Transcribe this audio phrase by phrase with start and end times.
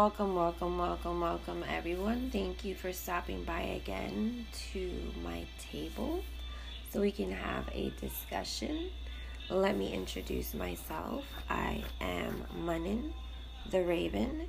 [0.00, 2.30] Welcome, welcome, welcome, welcome, everyone.
[2.30, 4.92] Thank you for stopping by again to
[5.24, 6.22] my table
[6.88, 8.90] so we can have a discussion.
[9.50, 11.24] Let me introduce myself.
[11.50, 13.12] I am Manin,
[13.72, 14.46] the Raven,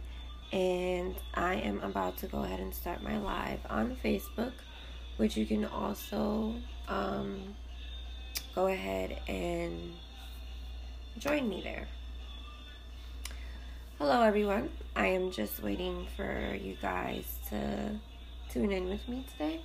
[0.53, 4.53] and I am about to go ahead and start my live on Facebook,
[5.17, 6.53] which you can also
[6.87, 7.55] um,
[8.53, 9.93] go ahead and
[11.17, 11.87] join me there.
[13.99, 14.69] Hello, everyone.
[14.95, 17.91] I am just waiting for you guys to
[18.49, 19.59] tune in with me today.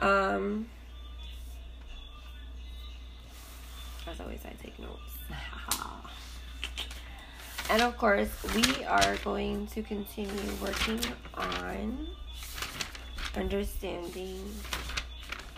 [0.00, 0.68] Um,
[4.08, 5.18] as always, I take notes.
[7.70, 10.98] and of course, we are going to continue working
[11.34, 12.08] on
[13.36, 14.42] understanding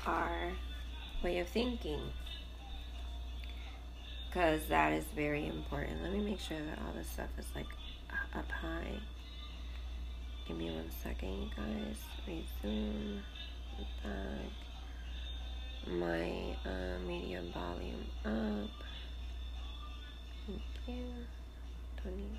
[0.06, 0.52] our
[1.24, 2.02] way of thinking
[4.30, 6.02] because that is very important.
[6.02, 7.66] Let me make sure that all this stuff is like
[8.34, 9.00] up high.
[10.46, 11.96] Give me one second, you guys.
[12.26, 13.22] Resume
[14.04, 14.52] back.
[15.88, 18.70] My uh, medium volume up.
[20.46, 21.04] Thank you.
[22.02, 22.38] 29.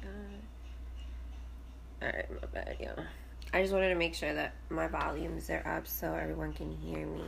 [2.02, 3.06] Alright, my bad, y'all.
[3.54, 7.06] I just wanted to make sure that my volumes are up so everyone can hear
[7.06, 7.24] me.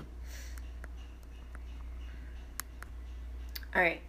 [3.76, 4.02] Alright.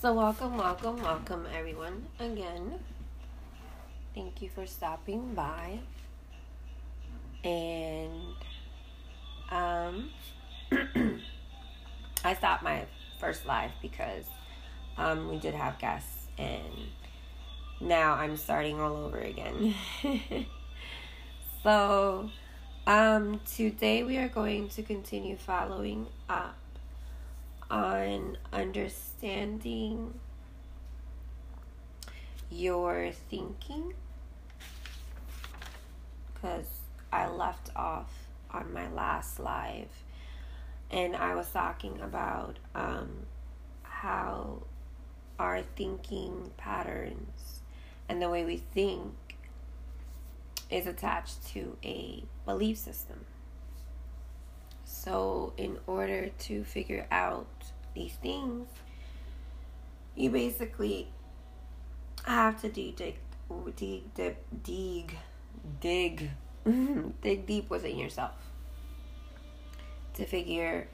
[0.00, 2.78] So, welcome, welcome, welcome, everyone, again.
[4.14, 5.80] Thank you for stopping by.
[7.42, 8.36] And,
[9.50, 10.10] um,
[12.24, 12.84] I stopped my
[13.18, 14.26] first live because,
[14.96, 16.62] um, we did have guests, and
[17.80, 19.74] now I'm starting all over again.
[21.64, 22.30] so,
[22.86, 26.54] um, today we are going to continue following up
[27.70, 30.14] on understanding
[32.50, 33.92] your thinking
[36.32, 36.66] because
[37.12, 38.10] I left off
[38.50, 39.88] on my last live
[40.90, 43.10] and I was talking about um,
[43.82, 44.62] how
[45.38, 47.60] our thinking patterns
[48.08, 49.14] and the way we think
[50.70, 53.24] is attached to a belief system.
[55.04, 57.46] So, in order to figure out
[57.94, 58.66] these things,
[60.16, 61.08] you basically
[62.24, 63.16] have to dig, dig,
[63.76, 65.18] dig, dig, dig,
[65.80, 66.30] dig,
[67.22, 68.34] dig deep within yourself
[70.14, 70.88] to figure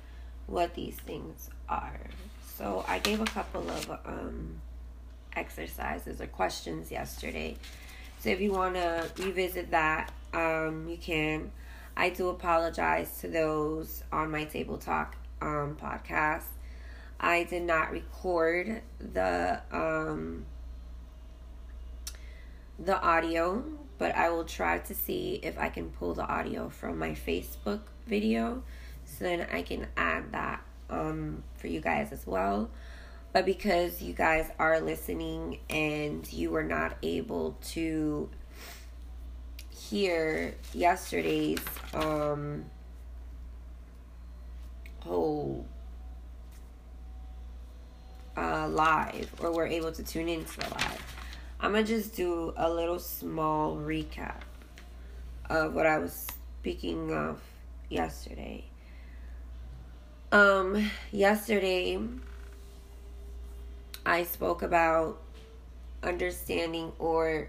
[0.49, 2.01] what these things are.
[2.59, 4.61] So, I gave a couple of um,
[5.35, 7.57] exercises or questions yesterday.
[8.21, 11.51] So, if you want to revisit that, um, you can.
[11.97, 16.45] I do apologize to those on my Table Talk um, podcast.
[17.21, 20.47] I did not record the um,
[22.79, 23.65] the audio,
[23.99, 27.81] but I will try to see if I can pull the audio from my Facebook
[28.07, 28.65] video,
[29.05, 32.71] so then I can add that um, for you guys as well.
[33.33, 38.31] But because you guys are listening and you were not able to
[39.91, 41.59] hear yesterday's
[41.93, 42.65] um
[45.01, 45.67] whole
[48.37, 51.17] uh live or were able to tune into the live.
[51.61, 54.41] I'm gonna just do a little small recap
[55.51, 56.27] of what i was
[56.61, 57.41] speaking of
[57.91, 58.65] yesterday.
[60.33, 61.99] Um yesterday
[64.07, 65.21] i spoke about
[66.03, 67.49] understanding or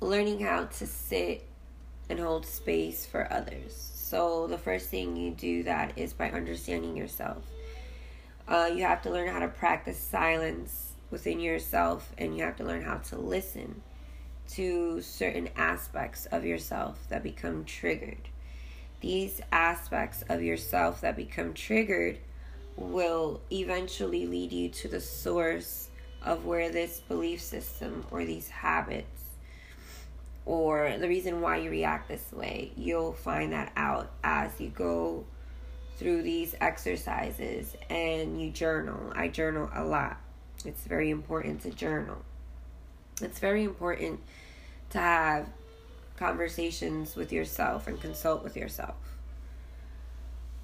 [0.00, 1.46] learning how to sit
[2.08, 3.74] and hold space for others.
[3.74, 7.42] So, the first thing you do that is by understanding yourself.
[8.46, 12.64] Uh, you have to learn how to practice silence within yourself, and you have to
[12.64, 13.82] learn how to listen
[14.50, 18.28] to certain aspects of yourself that become triggered.
[19.00, 22.18] These aspects of yourself that become triggered
[22.76, 25.88] will eventually lead you to the source
[26.22, 29.15] of where this belief system or these habits
[30.46, 32.70] or the reason why you react this way.
[32.76, 35.24] You'll find that out as you go
[35.96, 39.12] through these exercises and you journal.
[39.14, 40.18] I journal a lot.
[40.64, 42.18] It's very important to journal.
[43.20, 44.20] It's very important
[44.90, 45.48] to have
[46.16, 48.94] conversations with yourself and consult with yourself.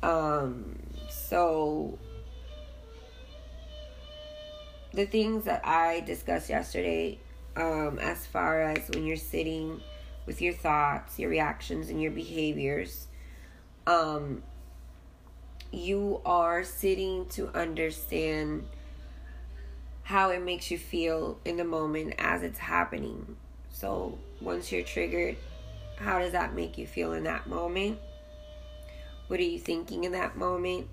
[0.02, 0.78] Um
[1.10, 1.98] so
[4.92, 7.18] the things that I discussed yesterday
[7.56, 9.80] um, as far as when you're sitting
[10.26, 13.06] with your thoughts, your reactions, and your behaviors.
[13.86, 14.42] Um,
[15.72, 18.66] you are sitting to understand
[20.04, 23.36] how it makes you feel in the moment as it's happening.
[23.70, 25.36] So once you're triggered,
[25.96, 27.98] how does that make you feel in that moment?
[29.28, 30.88] What are you thinking in that moment?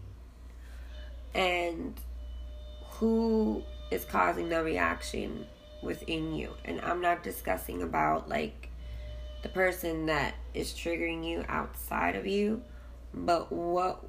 [1.33, 1.99] And
[2.91, 5.45] who is causing the reaction
[5.81, 6.53] within you?
[6.65, 8.69] And I'm not discussing about like
[9.41, 12.61] the person that is triggering you outside of you,
[13.13, 14.03] but what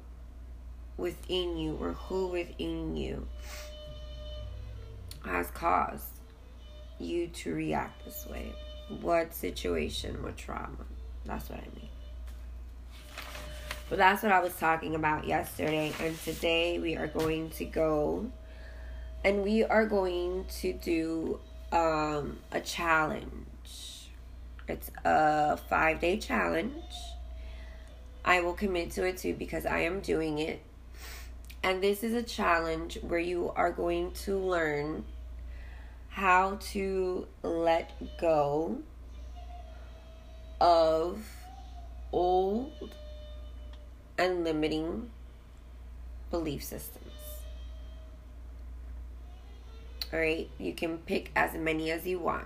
[0.97, 3.27] within you or who within you
[5.25, 6.05] has caused
[6.99, 8.53] you to react this way.
[9.01, 10.85] What situation, what trauma?
[11.25, 11.89] That's what I mean.
[13.89, 15.93] But that's what I was talking about yesterday.
[15.99, 18.31] And today we are going to go
[19.23, 21.39] and we are going to do
[21.71, 24.09] um, a challenge.
[24.67, 26.73] It's a five day challenge.
[28.23, 30.61] I will commit to it too because I am doing it.
[31.63, 35.05] And this is a challenge where you are going to learn
[36.09, 38.77] how to let go
[40.59, 41.25] of
[42.11, 42.95] old
[44.17, 45.09] and limiting
[46.29, 47.10] belief systems.
[50.13, 52.45] All right, you can pick as many as you want.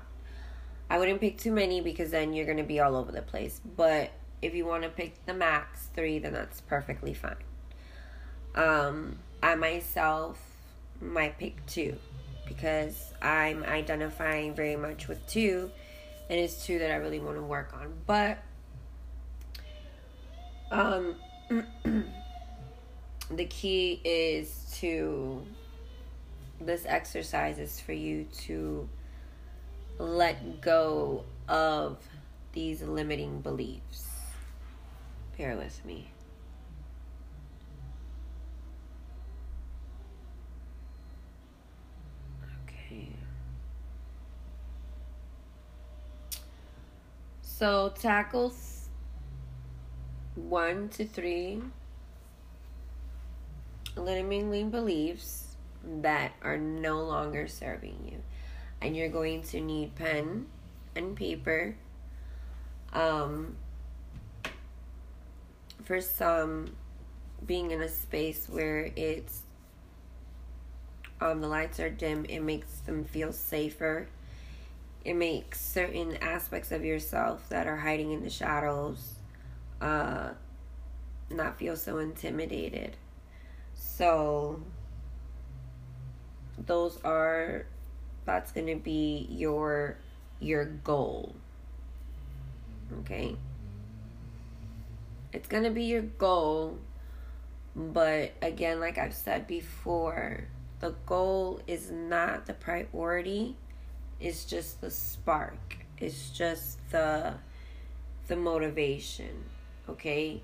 [0.90, 3.60] I wouldn't pick too many because then you're going to be all over the place.
[3.76, 7.36] But if you want to pick the max three, then that's perfectly fine.
[8.54, 10.40] Um, I myself
[11.02, 11.98] might pick two
[12.48, 15.72] because I'm identifying very much with two,
[16.30, 17.94] and it's two that I really want to work on.
[18.06, 18.38] But
[20.72, 21.16] um,
[23.32, 25.42] the key is to
[26.66, 28.90] this exercise is for you to
[29.98, 31.98] let go of
[32.54, 34.08] these limiting beliefs.
[35.38, 36.10] Bear with me.
[42.64, 43.10] Okay.
[47.42, 48.90] So tackles
[50.36, 51.62] one to three
[53.96, 55.45] limiting beliefs
[56.02, 58.22] that are no longer serving you.
[58.82, 60.48] And you're going to need pen
[60.96, 61.76] and paper.
[62.94, 63.56] Um,
[65.84, 66.76] for some,
[67.46, 69.42] being in a space where it's
[71.22, 74.08] um, the lights are dim, it makes them feel safer.
[75.04, 79.16] It makes certain aspects of yourself that are hiding in the shadows
[79.82, 80.30] uh,
[81.30, 82.98] not feel so intimidated.
[83.74, 84.62] So,
[86.58, 87.66] those are
[88.26, 89.98] that's going to be your
[90.40, 91.36] your goal.
[93.00, 93.36] Okay?
[95.34, 96.78] It's going to be your goal,
[97.76, 100.46] but again like I've said before,
[100.80, 103.56] the goal is not the priority.
[104.20, 105.78] It's just the spark.
[105.98, 107.36] It's just the
[108.28, 109.46] the motivation
[109.90, 110.42] okay?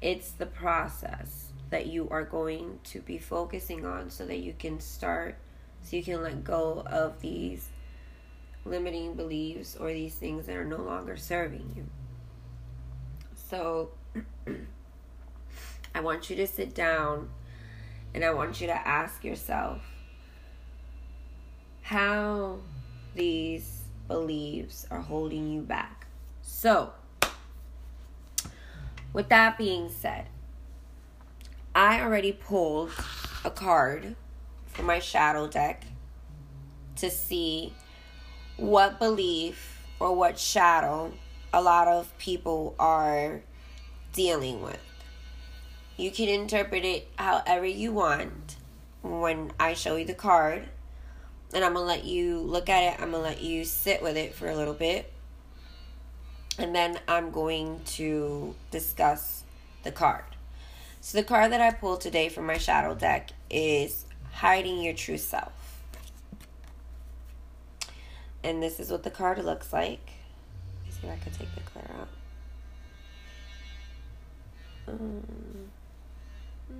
[0.00, 4.78] It's the process that you are going to be focusing on so that you can
[4.78, 5.38] start,
[5.80, 7.70] so you can let go of these
[8.66, 11.86] limiting beliefs or these things that are no longer serving you.
[13.48, 13.92] So,
[15.94, 17.30] I want you to sit down
[18.12, 19.80] and I want you to ask yourself
[21.80, 22.58] how
[23.14, 26.06] these beliefs are holding you back.
[26.42, 26.92] So,
[29.14, 30.26] with that being said,
[31.74, 32.90] I already pulled
[33.44, 34.16] a card
[34.66, 35.84] for my shadow deck
[36.96, 37.74] to see
[38.56, 41.12] what belief or what shadow
[41.52, 43.42] a lot of people are
[44.12, 44.80] dealing with.
[45.96, 48.56] You can interpret it however you want
[49.02, 50.68] when I show you the card.
[51.54, 53.00] And I'm going to let you look at it.
[53.00, 55.12] I'm going to let you sit with it for a little bit
[56.58, 59.44] and then I'm going to discuss
[59.84, 60.24] the card.
[61.04, 65.18] So, the card that I pulled today from my shadow deck is Hiding Your True
[65.18, 65.82] Self.
[68.44, 70.12] And this is what the card looks like.
[70.78, 72.08] Let me see if I can take the clear out.
[74.86, 75.24] Um,
[76.70, 76.74] I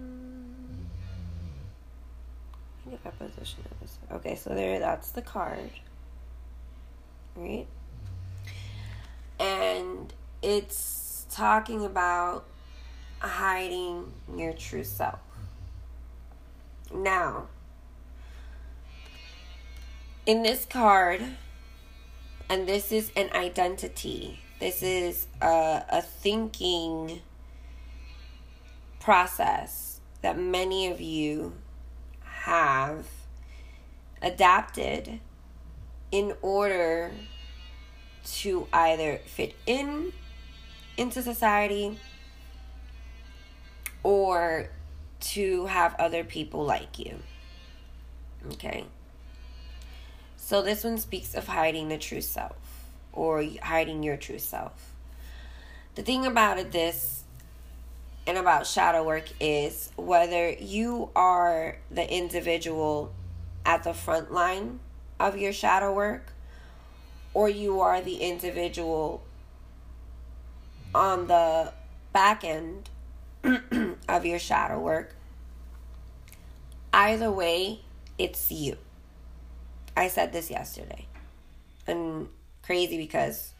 [2.84, 4.16] think if I position it this way.
[4.18, 5.70] Okay, so there, that's the card.
[7.34, 7.66] Right?
[9.40, 12.46] and it's talking about
[13.28, 15.20] hiding your true self.
[16.92, 17.48] Now,
[20.26, 21.22] in this card,
[22.48, 27.22] and this is an identity, this is a, a thinking
[29.00, 31.54] process that many of you
[32.20, 33.06] have
[34.20, 35.20] adapted
[36.12, 37.10] in order
[38.24, 40.12] to either fit in
[40.96, 41.98] into society
[44.02, 44.68] or
[45.20, 47.18] to have other people like you.
[48.52, 48.84] Okay?
[50.36, 52.56] So this one speaks of hiding the true self
[53.12, 54.92] or hiding your true self.
[55.94, 57.24] The thing about it this
[58.26, 63.12] and about shadow work is whether you are the individual
[63.64, 64.80] at the front line
[65.18, 66.32] of your shadow work
[67.34, 69.22] or you are the individual
[70.94, 71.72] on the
[72.12, 72.90] back end
[74.08, 75.14] of your shadow work.
[76.92, 77.80] Either way,
[78.18, 78.76] it's you.
[79.96, 81.06] I said this yesterday.
[81.86, 82.28] And
[82.62, 83.52] crazy because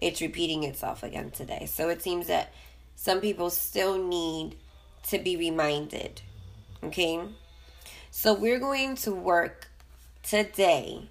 [0.00, 1.66] it's repeating itself again today.
[1.66, 2.52] So it seems that
[2.94, 4.56] some people still need
[5.08, 6.22] to be reminded.
[6.82, 7.20] Okay?
[8.10, 9.68] So we're going to work
[10.22, 11.08] today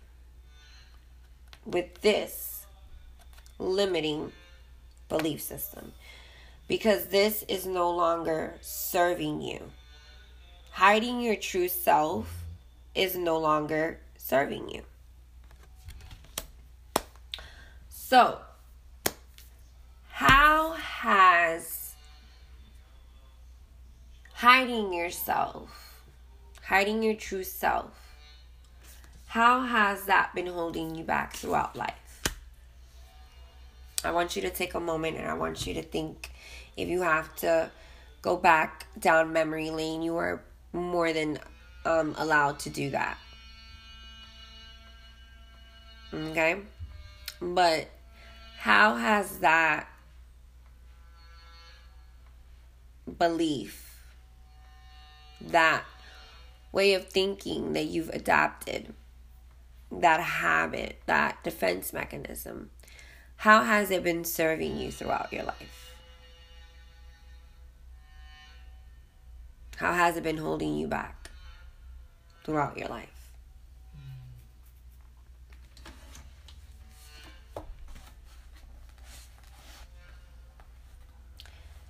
[1.66, 2.66] with this
[3.60, 4.32] limiting
[5.08, 5.94] belief system
[6.68, 9.72] because this is no longer serving you.
[10.72, 12.44] Hiding your true self
[12.94, 14.82] is no longer serving you.
[17.90, 18.40] So,
[20.10, 21.94] how has
[24.34, 26.04] hiding yourself,
[26.64, 27.92] hiding your true self,
[29.28, 32.22] how has that been holding you back throughout life?
[34.04, 36.30] I want you to take a moment and I want you to think
[36.78, 37.72] if you have to
[38.22, 40.42] go back down memory lane, you are
[40.74, 41.40] more than
[41.86, 43.18] um, allowed to do that.
[46.14, 46.58] Okay?
[47.42, 47.90] But
[48.58, 49.88] how has that
[53.18, 54.02] belief,
[55.42, 55.84] that
[56.72, 58.94] way of thinking that you've adapted,
[59.92, 62.72] that habit, that defense mechanism,
[63.38, 65.85] how has it been serving you throughout your life?
[69.78, 71.30] How has it been holding you back
[72.46, 73.10] throughout your life?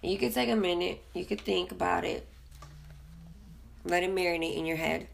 [0.02, 2.28] You could take a minute, you could think about it,
[3.84, 5.08] let it marinate in your head.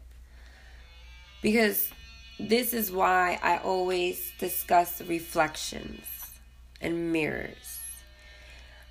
[1.40, 1.90] Because
[2.38, 6.04] this is why I always discuss reflections
[6.80, 7.80] and mirrors.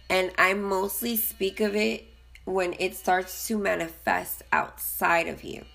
[0.10, 2.11] And I mostly speak of it
[2.46, 5.66] when it starts to manifest outside of you.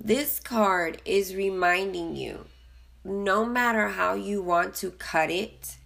[0.00, 2.46] This card is reminding you
[3.04, 5.76] no matter how you want to cut it,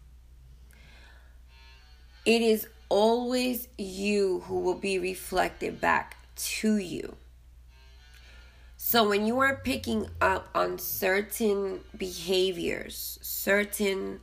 [2.24, 7.16] it is always you who will be reflected back to you.
[8.76, 14.20] So when you are picking up on certain behaviors, certain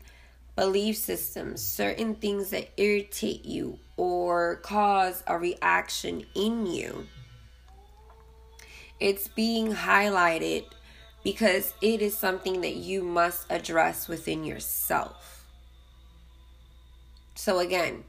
[0.56, 7.08] belief systems, certain things that irritate you or cause a reaction in you,
[9.00, 10.66] it's being highlighted
[11.24, 15.46] because it is something that you must address within yourself.
[17.36, 18.04] So, again,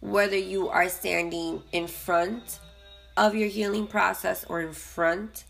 [0.00, 2.60] whether you are standing in front
[3.16, 5.44] of your healing process or in front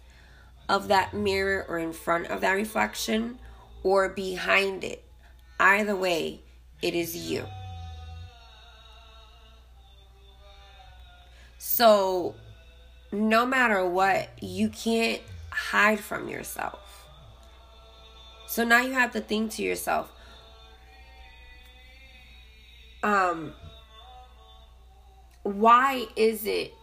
[0.69, 3.39] of that mirror or in front of that reflection
[3.83, 5.05] or behind it,
[5.61, 6.41] either way,
[6.81, 7.45] it is you.
[11.79, 12.35] So,
[13.13, 17.07] no matter what, you can't hide from yourself.
[18.49, 20.11] So now you have to think to yourself,
[23.05, 23.53] um,
[25.45, 26.75] why is it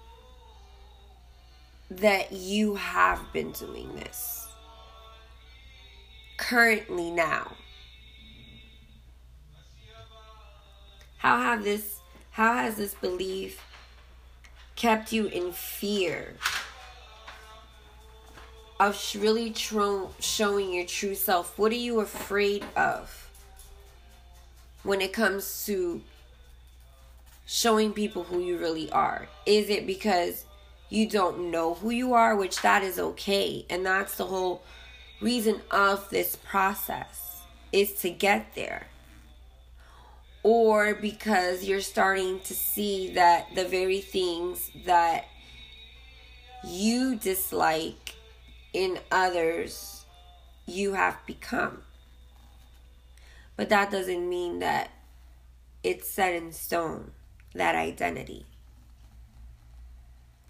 [1.92, 4.48] that you have been doing this
[6.38, 7.52] currently now?
[11.18, 12.00] How have this
[12.32, 13.60] how has this belief
[14.76, 16.36] kept you in fear
[18.80, 19.54] of really
[20.20, 21.58] showing your true self?
[21.58, 23.30] What are you afraid of
[24.84, 26.02] when it comes to
[27.46, 29.28] showing people who you really are?
[29.46, 30.46] Is it because
[30.90, 34.64] you don't know who you are, which that is okay, and that's the whole
[35.22, 37.42] reason of this process
[37.72, 38.88] is to get there
[40.46, 45.26] or because you're starting to see that the very things that
[46.64, 48.14] you dislike
[48.72, 50.06] in others
[50.68, 51.82] you have become.
[53.56, 54.92] But that doesn't mean that
[55.82, 57.10] it's set in stone,
[57.56, 58.46] that identity.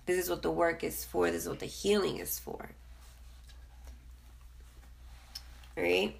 [0.07, 2.71] This is what the work is for, this is what the healing is for.
[5.77, 6.15] right?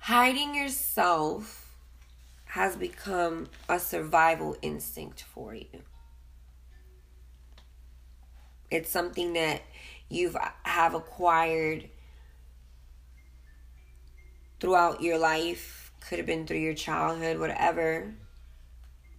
[0.00, 1.76] Hiding yourself
[2.46, 5.82] has become a survival instinct for you.
[8.70, 9.60] It's something that
[10.08, 11.90] you've have acquired
[14.58, 18.14] throughout your life, could have been through your childhood, whatever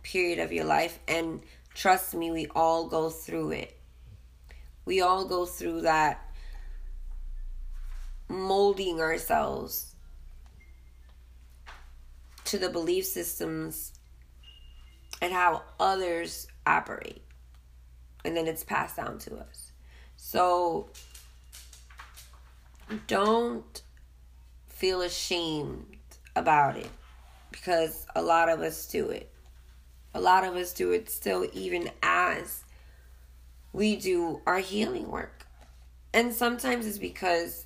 [0.02, 1.42] period of your life and
[1.76, 3.78] trust me, we all go through it.
[4.86, 6.28] We all go through that
[8.28, 9.96] molding ourselves
[12.52, 13.94] to the belief systems
[15.22, 17.22] and how others operate.
[18.26, 19.72] And then it's passed down to us.
[20.18, 20.90] So
[23.08, 23.82] don't
[24.68, 25.96] feel ashamed
[26.36, 26.90] about it
[27.52, 29.32] because a lot of us do it.
[30.14, 32.66] A lot of us do it still, even as
[33.72, 35.46] we do our healing work.
[36.14, 37.66] And sometimes it's because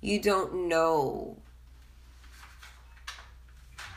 [0.00, 1.42] you don't know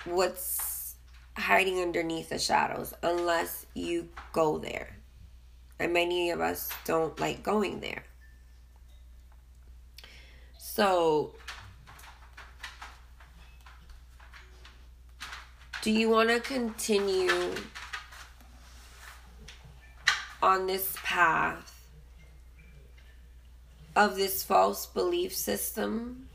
[0.10, 0.96] what's
[1.36, 4.98] hiding underneath the shadows unless you go there.
[5.80, 8.04] And many of us don't like going there.
[10.58, 11.34] So,
[15.82, 17.54] do you want to continue
[20.42, 21.78] on this path
[23.98, 26.27] of this false belief system.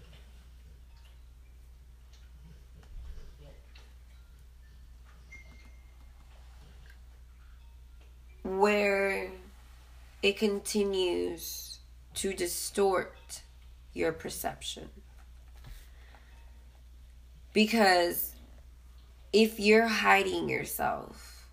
[8.42, 9.30] Where
[10.22, 11.78] it continues
[12.14, 13.42] to distort
[13.92, 14.88] your perception.
[17.52, 18.34] Because
[19.32, 21.46] if you're hiding yourself,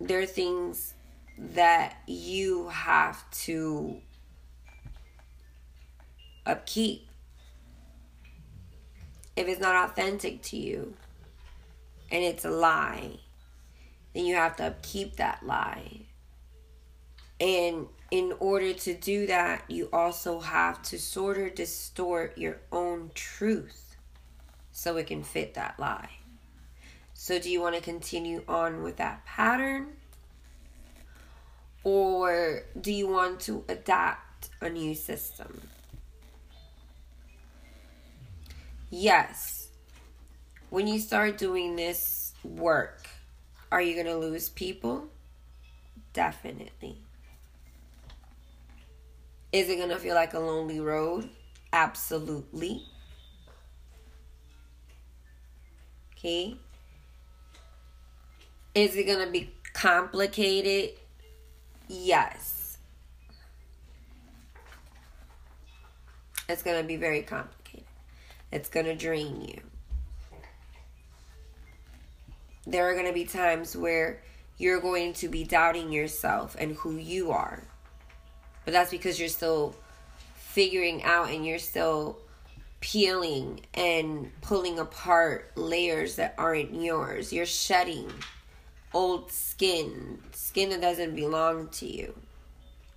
[0.00, 0.94] there are things
[1.38, 4.00] that you have to
[6.46, 7.08] upkeep.
[9.36, 10.94] If it's not authentic to you
[12.10, 13.18] and it's a lie,
[14.14, 16.02] then you have to upkeep that lie.
[17.40, 23.10] And in order to do that, you also have to sort of distort your own
[23.14, 23.96] truth
[24.72, 26.10] so it can fit that lie.
[27.14, 29.88] So, do you want to continue on with that pattern?
[31.84, 35.62] Or do you want to adapt a new system?
[38.90, 39.68] Yes.
[40.70, 43.07] When you start doing this work,
[43.70, 45.08] are you going to lose people?
[46.12, 46.98] Definitely.
[49.52, 51.28] Is it going to feel like a lonely road?
[51.72, 52.82] Absolutely.
[56.12, 56.56] Okay.
[58.74, 60.98] Is it going to be complicated?
[61.88, 62.78] Yes.
[66.48, 67.84] It's going to be very complicated.
[68.50, 69.60] It's going to drain you.
[72.68, 74.20] There are going to be times where
[74.58, 77.62] you're going to be doubting yourself and who you are.
[78.66, 79.74] But that's because you're still
[80.34, 82.18] figuring out and you're still
[82.80, 87.32] peeling and pulling apart layers that aren't yours.
[87.32, 88.12] You're shedding
[88.92, 92.14] old skin, skin that doesn't belong to you,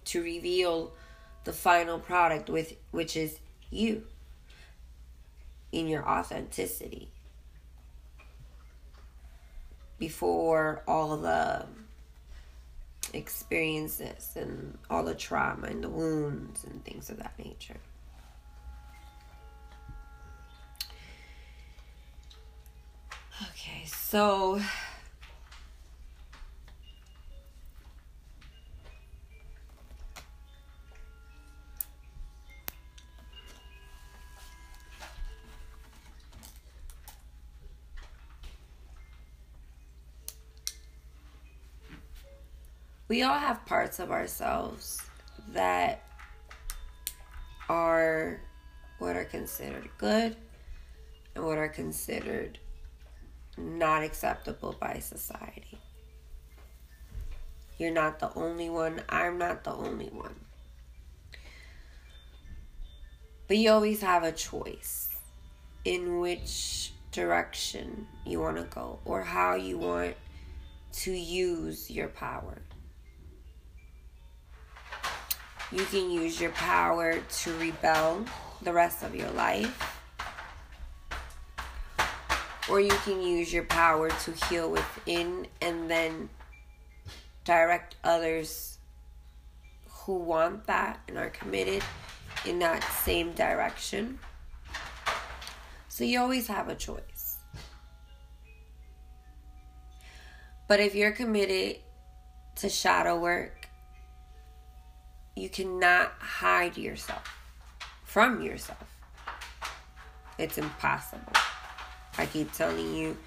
[0.06, 0.92] to reveal
[1.46, 4.04] the final product with which is you
[5.72, 7.10] in your authenticity.
[10.02, 11.64] Before all the
[13.14, 17.78] experiences and all the trauma and the wounds and things of that nature.
[23.52, 24.60] Okay, so
[43.12, 45.02] we all have parts of ourselves
[45.50, 46.02] that
[47.68, 48.40] are
[49.00, 50.34] what are considered good
[51.36, 52.58] and what are considered
[53.58, 55.78] not acceptable by society.
[57.78, 59.02] You're not the only one.
[59.10, 60.40] I'm not the only one.
[63.50, 65.10] But you always have a choice
[65.84, 70.16] in which direction you want to go or how you want
[70.94, 72.62] to use your power.
[75.72, 78.26] You can use your power to rebel
[78.62, 79.98] the rest of your life.
[82.70, 86.30] Or you can use your power to heal within and then
[87.46, 88.78] direct others
[89.90, 91.84] who want that and are committed
[92.46, 94.20] in that same direction.
[95.88, 97.38] So you always have a choice.
[100.68, 101.78] But if you're committed
[102.56, 103.61] to shadow work,
[105.36, 107.24] you cannot hide yourself
[108.04, 108.84] from yourself.
[110.38, 111.34] It's impossible.
[112.18, 113.18] I keep telling you,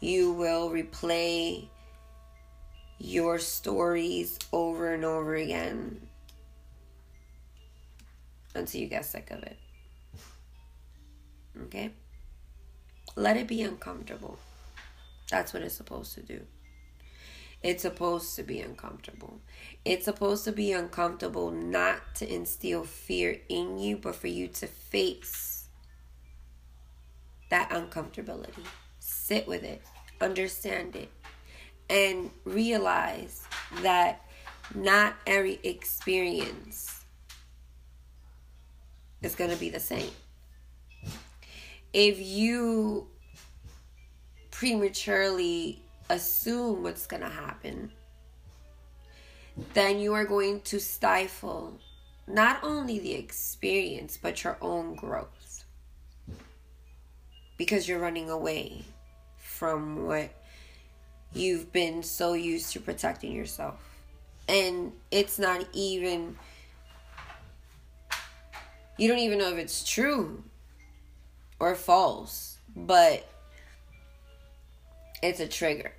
[0.00, 1.68] you will replay
[2.98, 6.00] your stories over and over again
[8.54, 9.56] until you get sick of it.
[11.64, 11.90] Okay?
[13.16, 14.38] Let it be uncomfortable.
[15.30, 16.40] That's what it's supposed to do.
[17.62, 19.40] It's supposed to be uncomfortable.
[19.84, 24.66] It's supposed to be uncomfortable not to instill fear in you, but for you to
[24.66, 25.66] face
[27.50, 28.64] that uncomfortability.
[29.00, 29.82] Sit with it,
[30.20, 31.10] understand it,
[31.90, 33.42] and realize
[33.82, 34.24] that
[34.74, 37.04] not every experience
[39.22, 40.10] is going to be the same.
[41.92, 43.08] If you
[44.50, 47.92] prematurely assume what's going to happen,
[49.74, 51.78] then you are going to stifle
[52.26, 55.64] not only the experience, but your own growth.
[57.56, 58.84] Because you're running away
[59.36, 60.30] from what
[61.32, 63.80] you've been so used to protecting yourself.
[64.48, 66.36] And it's not even,
[68.96, 70.42] you don't even know if it's true
[71.58, 73.28] or false, but
[75.22, 75.92] it's a trigger.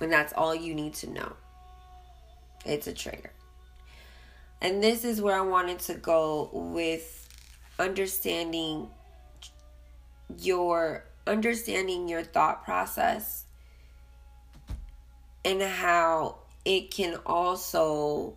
[0.00, 1.32] And that's all you need to know.
[2.64, 3.32] It's a trigger.
[4.60, 7.28] And this is where I wanted to go with
[7.78, 8.88] understanding
[10.38, 13.44] your understanding your thought process
[15.44, 18.36] and how it can also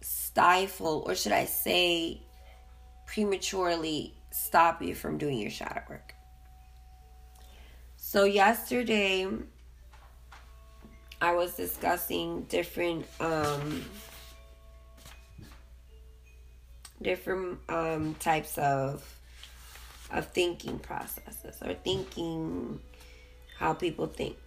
[0.00, 2.22] stifle, or should I say,
[3.06, 6.14] prematurely stop you from doing your shadow work.
[8.10, 9.28] So, yesterday,
[11.20, 13.84] I was discussing different, um,
[17.02, 19.04] different um, types of
[20.10, 22.80] of thinking processes or thinking
[23.58, 24.38] how people think.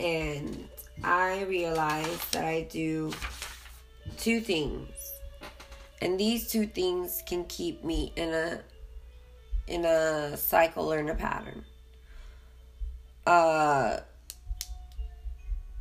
[0.00, 0.68] And
[1.02, 3.10] I realized that I do
[4.18, 4.90] two things.
[6.02, 8.60] And these two things can keep me in a
[9.66, 11.64] in a cycle or in a pattern.
[13.26, 14.00] Uh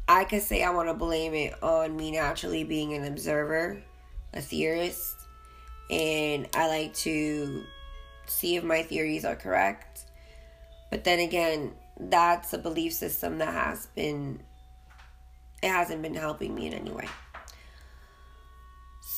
[0.07, 3.81] I could say I want to blame it on me naturally being an observer,
[4.33, 5.15] a theorist,
[5.89, 7.63] and I like to
[8.25, 10.01] see if my theories are correct.
[10.89, 14.41] But then again, that's a belief system that has been
[15.63, 17.07] it hasn't been helping me in any way.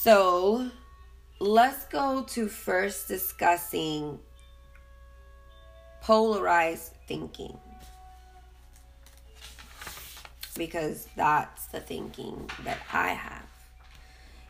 [0.01, 0.69] So,
[1.39, 4.19] let's go to first discussing
[6.03, 7.57] polarized thinking.
[10.55, 13.45] Because that's the thinking that I have.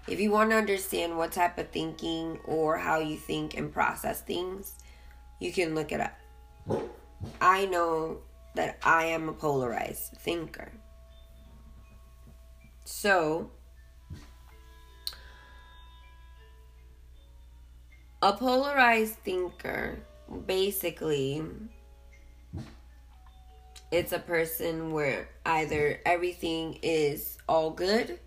[0.07, 4.21] If you want to understand what type of thinking or how you think and process
[4.21, 4.73] things,
[5.39, 6.17] you can look it up.
[7.39, 8.17] I know
[8.55, 10.71] that I am a polarized thinker.
[12.83, 13.51] So,
[18.21, 19.99] a polarized thinker
[20.45, 21.43] basically
[23.91, 28.19] it's a person where either everything is all good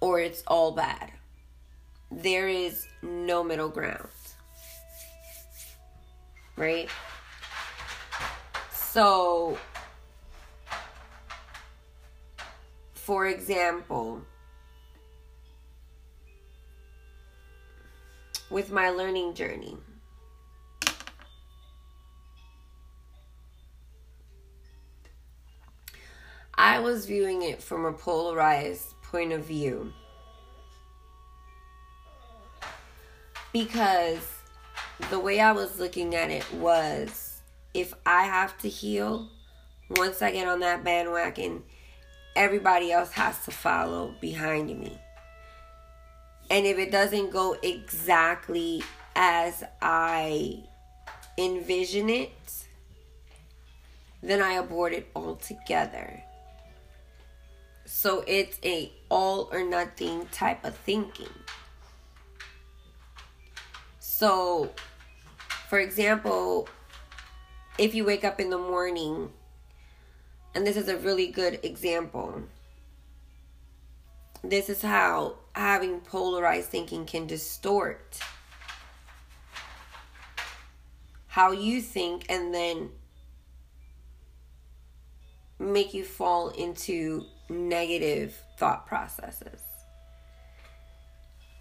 [0.00, 1.12] or it's all bad.
[2.10, 4.08] There is no middle ground.
[6.56, 6.90] Right?
[8.70, 9.56] So,
[12.92, 14.20] for example,
[18.50, 19.76] with my learning journey,
[26.66, 29.92] I was viewing it from a polarized point of view.
[33.52, 34.28] Because
[35.08, 37.40] the way I was looking at it was
[37.72, 39.30] if I have to heal,
[39.90, 41.62] once I get on that bandwagon,
[42.34, 45.00] everybody else has to follow behind me.
[46.50, 48.82] And if it doesn't go exactly
[49.14, 50.64] as I
[51.38, 52.32] envision it,
[54.20, 56.24] then I abort it altogether.
[57.98, 61.32] So it's a all or nothing type of thinking.
[63.98, 64.72] So,
[65.70, 66.68] for example,
[67.78, 69.30] if you wake up in the morning
[70.54, 72.42] and this is a really good example.
[74.44, 78.20] This is how having polarized thinking can distort
[81.28, 82.90] how you think and then
[85.58, 89.60] make you fall into negative thought processes.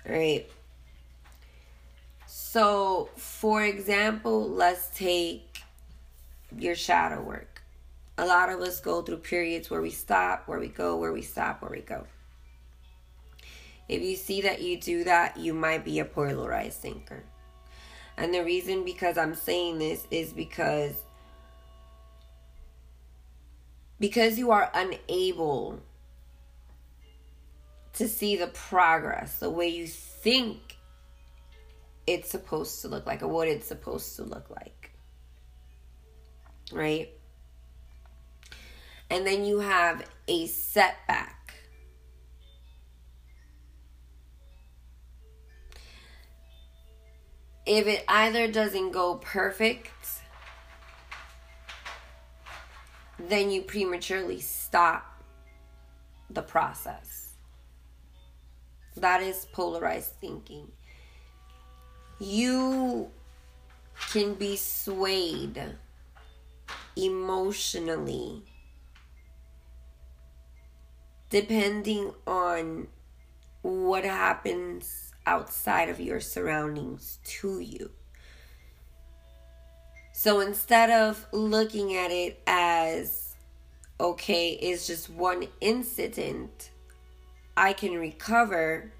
[0.08, 0.50] Right?
[2.26, 5.60] So, for example, let's take
[6.58, 7.62] your shadow work.
[8.18, 11.22] A lot of us go through periods where we stop, where we go, where we
[11.22, 12.06] stop, where we go.
[13.88, 17.24] If you see that you do that, you might be a polarized thinker.
[18.18, 20.94] And the reason because I'm saying this is because
[24.06, 25.80] because you are unable
[27.92, 30.78] to see the progress the way you think
[32.06, 34.92] it's supposed to look like or what it's supposed to look like.
[36.72, 37.10] Right?
[39.10, 41.56] And then you have a setback.
[47.66, 49.90] If it either doesn't go perfect,
[53.20, 55.24] then you prematurely stop
[56.30, 57.34] the process.
[58.96, 60.72] That is polarized thinking
[62.20, 63.12] you
[64.12, 65.62] can be swayed
[66.96, 68.42] emotionally
[71.30, 72.88] depending on
[73.62, 77.92] what happens outside of your surroundings to you.
[80.18, 83.36] So instead of looking at it as,
[84.00, 86.72] okay, it's just one incident,
[87.58, 88.94] I can recover,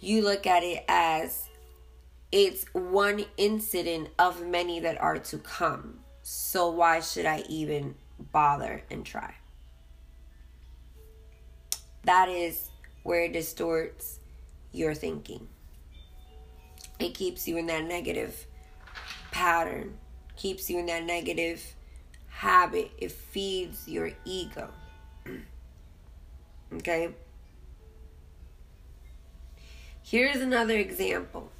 [0.00, 1.46] you look at it as,
[2.32, 6.00] it's one incident of many that are to come.
[6.24, 7.94] So why should I even
[8.32, 9.36] bother and try?
[12.02, 12.70] That is
[13.04, 14.18] where it distorts
[14.72, 15.46] your thinking.
[16.98, 18.46] It keeps you in that negative
[19.30, 19.96] pattern,
[20.36, 21.62] keeps you in that negative
[22.28, 22.90] habit.
[22.98, 24.70] It feeds your ego.
[26.72, 27.10] okay?
[30.02, 31.50] Here's another example.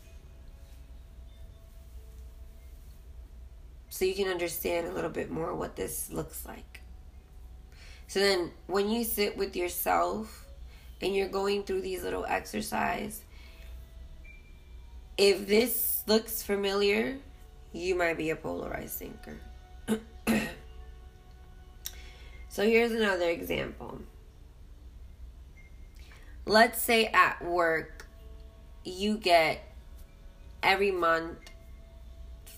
[3.94, 6.80] so you can understand a little bit more what this looks like.
[8.08, 10.46] So then when you sit with yourself
[11.00, 13.22] and you're going through these little exercise,
[15.16, 17.18] if this looks familiar,
[17.74, 19.36] you might be a polarized thinker.
[22.48, 23.98] so here's another example.
[26.46, 28.06] Let's say at work
[28.84, 29.74] you get
[30.62, 31.38] every month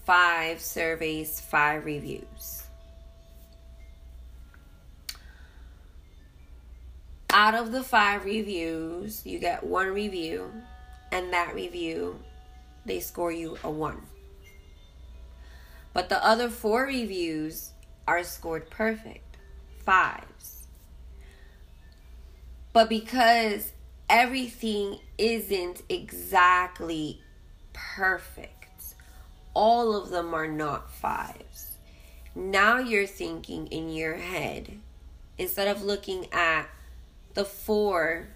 [0.04, 2.62] five surveys, five reviews.
[7.30, 10.50] Out of the five reviews, you get one review,
[11.10, 12.18] and that review,
[12.84, 14.00] they score you a one.
[15.96, 17.70] But the other four reviews
[18.06, 19.38] are scored perfect,
[19.78, 20.66] fives.
[22.74, 23.72] But because
[24.10, 27.22] everything isn't exactly
[27.72, 28.94] perfect,
[29.54, 31.78] all of them are not fives.
[32.34, 34.78] Now you're thinking in your head,
[35.38, 36.66] instead of looking at
[37.32, 38.28] the four,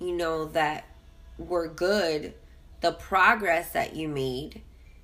[0.00, 0.86] you know, that
[1.36, 2.32] were good,
[2.80, 4.62] the progress that you made,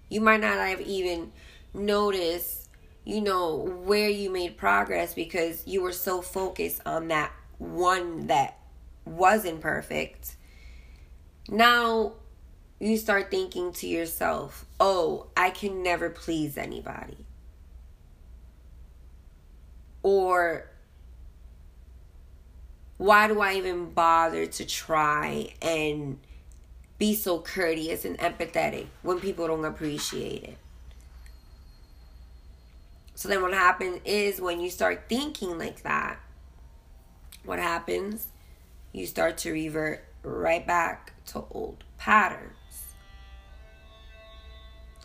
[0.08, 1.30] you might not have even
[1.78, 2.68] noticed,
[3.04, 8.58] you know, where you made progress because you were so focused on that one that
[9.04, 10.36] wasn't perfect.
[11.48, 12.12] Now
[12.80, 17.24] you start thinking to yourself, oh, I can never please anybody.
[20.02, 20.68] Or,
[22.98, 26.18] why do I even bother to try and
[26.98, 30.58] be so courteous and empathetic when people don't appreciate it?
[33.18, 36.20] So then, what happens is when you start thinking like that,
[37.44, 38.28] what happens?
[38.92, 42.54] You start to revert right back to old patterns.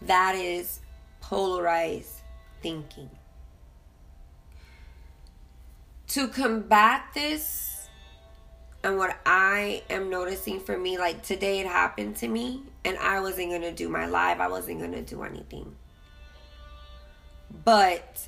[0.04, 0.82] That is
[1.22, 2.22] polarized
[2.62, 3.10] thinking.
[6.10, 7.90] To combat this,
[8.84, 13.20] and what I am noticing for me, like today it happened to me, and I
[13.22, 15.76] wasn't to do my live, I wasn't to do anything.
[17.54, 18.28] But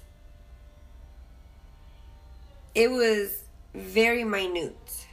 [2.76, 5.08] it was very minute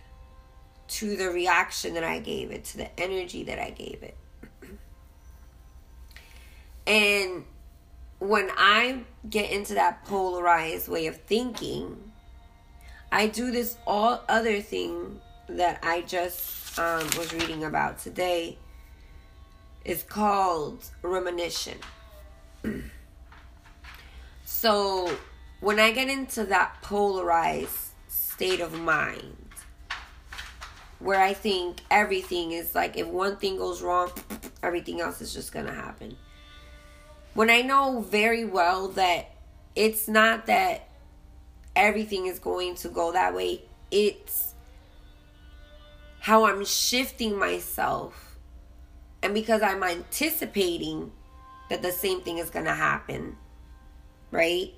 [0.89, 4.17] to the reaction that I gave it, to the energy that I gave it.
[6.85, 7.45] And
[8.19, 12.13] when I get into that polarized way of thinking,
[13.13, 18.59] I do this all other thing that I just um, was reading about today.
[19.85, 21.79] Is called rumination.
[24.63, 25.11] so
[25.59, 29.49] when I get into that polarized state of mind,
[31.01, 34.13] where I think everything is like if one thing goes wrong,
[34.63, 36.17] everything else is just gonna happen.
[37.35, 39.33] When I know very well that
[39.75, 40.89] it's not that
[41.75, 44.55] everything is going to go that way, it's
[46.21, 48.39] how I'm shifting myself.
[49.25, 51.11] And because I'm anticipating
[51.69, 53.39] that the same thing is gonna happen,
[54.33, 54.75] right?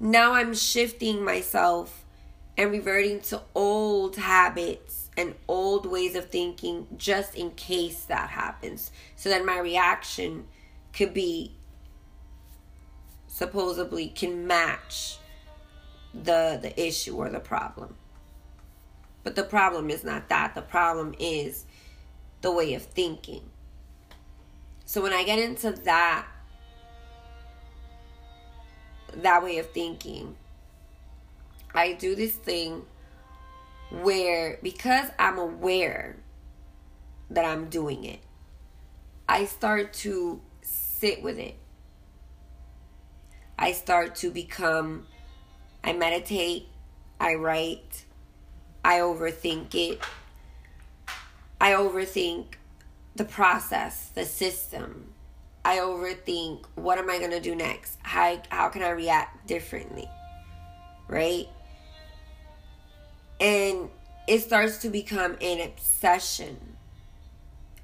[0.00, 2.04] Now I'm shifting myself
[2.56, 8.90] and reverting to old habits and old ways of thinking just in case that happens.
[9.14, 10.46] So that my reaction
[10.92, 11.52] could be
[13.28, 15.18] supposedly can match
[16.12, 17.94] the the issue or the problem.
[19.22, 20.54] But the problem is not that.
[20.54, 21.66] The problem is
[22.40, 23.42] the way of thinking.
[24.84, 26.26] So when I get into that
[29.14, 30.36] that way of thinking,
[31.74, 32.84] I do this thing
[33.90, 36.16] where because I'm aware
[37.30, 38.20] that I'm doing it,
[39.28, 41.56] I start to sit with it.
[43.58, 45.06] I start to become,
[45.82, 46.68] I meditate,
[47.20, 48.04] I write,
[48.84, 50.00] I overthink it.
[51.60, 52.54] I overthink
[53.16, 55.12] the process, the system.
[55.64, 57.98] I overthink what am I going to do next?
[58.02, 60.08] How, how can I react differently?
[61.08, 61.48] Right?
[63.40, 63.88] and
[64.26, 66.76] it starts to become an obsession.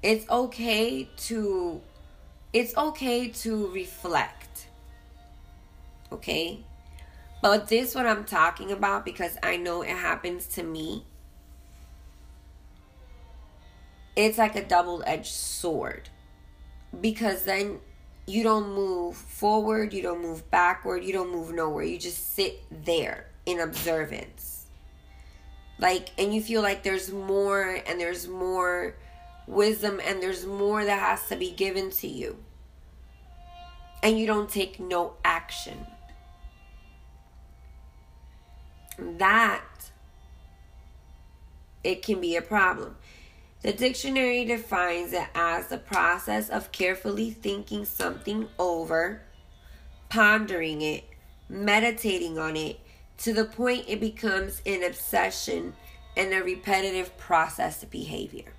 [0.03, 1.81] It's okay to
[2.53, 4.67] it's okay to reflect.
[6.11, 6.63] Okay?
[7.41, 11.05] But this what I'm talking about because I know it happens to me.
[14.15, 16.09] It's like a double-edged sword.
[17.01, 17.79] Because then
[18.27, 21.83] you don't move forward, you don't move backward, you don't move nowhere.
[21.83, 24.65] You just sit there in observance.
[25.79, 28.95] Like and you feel like there's more and there's more
[29.47, 32.37] wisdom and there's more that has to be given to you.
[34.01, 35.85] And you don't take no action.
[38.97, 39.61] That
[41.83, 42.95] it can be a problem
[43.61, 49.21] the dictionary defines it as the process of carefully thinking something over
[50.09, 51.03] pondering it
[51.49, 52.79] meditating on it
[53.17, 55.73] to the point it becomes an obsession
[56.17, 58.53] and a repetitive process behavior.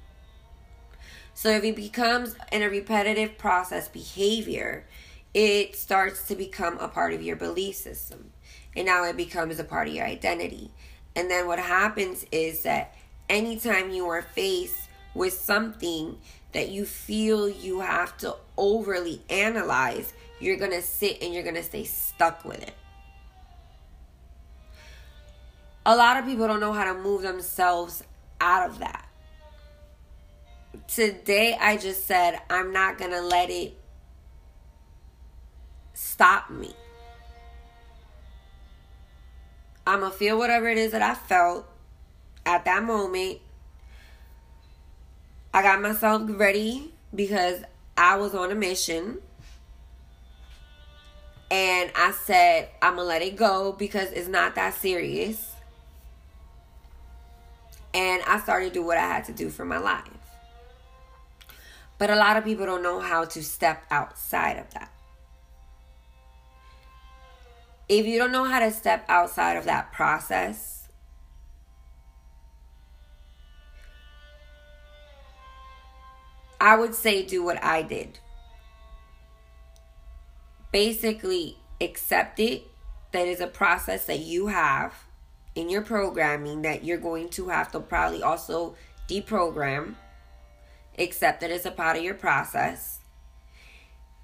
[1.35, 4.87] So if it becomes in a repetitive process behavior,
[5.35, 8.33] it starts to become a part of your belief system.
[8.75, 10.71] And now it becomes a part of your identity.
[11.15, 12.95] And then what happens is that
[13.29, 14.86] anytime you are faced
[15.17, 16.19] with something
[16.53, 21.55] that you feel you have to overly analyze, you're going to sit and you're going
[21.55, 22.75] to stay stuck with it
[25.87, 28.03] a lot of people don't know how to move themselves
[28.41, 29.09] out of that.
[30.89, 33.79] Today, I just said, I'm not going to let it
[35.95, 36.75] stop me.
[39.87, 41.67] I'm going to feel whatever it is that I felt
[42.45, 43.39] at that moment.
[45.57, 47.63] I got myself ready because
[47.97, 49.23] I was on a mission.
[51.51, 55.55] And I said, I'm going to let it go because it's not that serious
[57.95, 60.03] and I started to do what I had to do for my life.
[61.97, 64.93] But a lot of people don't know how to step outside of that.
[67.89, 70.76] If you don't know how to step outside of that process,
[76.61, 78.19] I would say do what I did.
[80.73, 82.65] Basically, accept it
[83.13, 84.93] that is a process that you have
[85.55, 88.75] in your programming that you're going to have to probably also
[89.09, 89.95] deprogram.
[90.99, 93.01] Accept that it's a part of your process.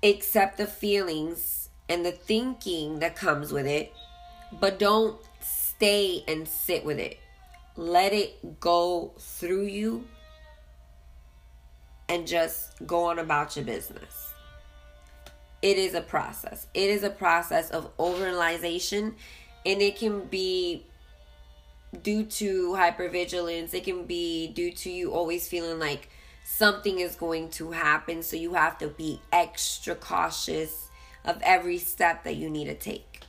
[0.02, 3.92] Accept the feelings and the thinking that comes with it,
[4.60, 7.18] but don't stay and sit with it.
[7.76, 10.04] Let it go through you
[12.12, 14.34] and just go on about your business.
[15.62, 16.66] It is a process.
[16.74, 19.14] It is a process of overanalyzation
[19.64, 20.84] and it can be
[22.02, 23.72] due to hypervigilance.
[23.72, 26.10] It can be due to you always feeling like
[26.44, 28.22] something is going to happen.
[28.22, 30.90] So you have to be extra cautious
[31.24, 33.20] of every step that you need to take.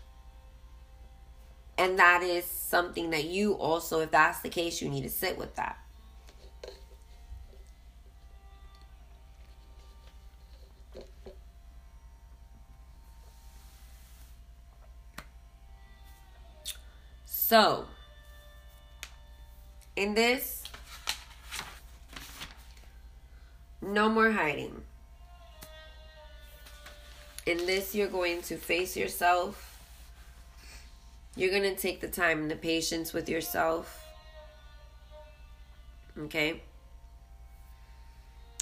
[1.78, 5.38] And that is something that you also, if that's the case, you need to sit
[5.38, 5.78] with that.
[17.46, 17.88] So,
[19.98, 20.64] in this,
[23.82, 24.82] no more hiding.
[27.46, 29.78] In this, you're going to face yourself.
[31.36, 34.06] You're going to take the time and the patience with yourself.
[36.18, 36.62] Okay?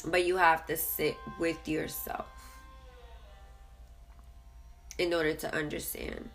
[0.03, 2.25] But you have to sit with yourself
[4.97, 6.32] in order to understand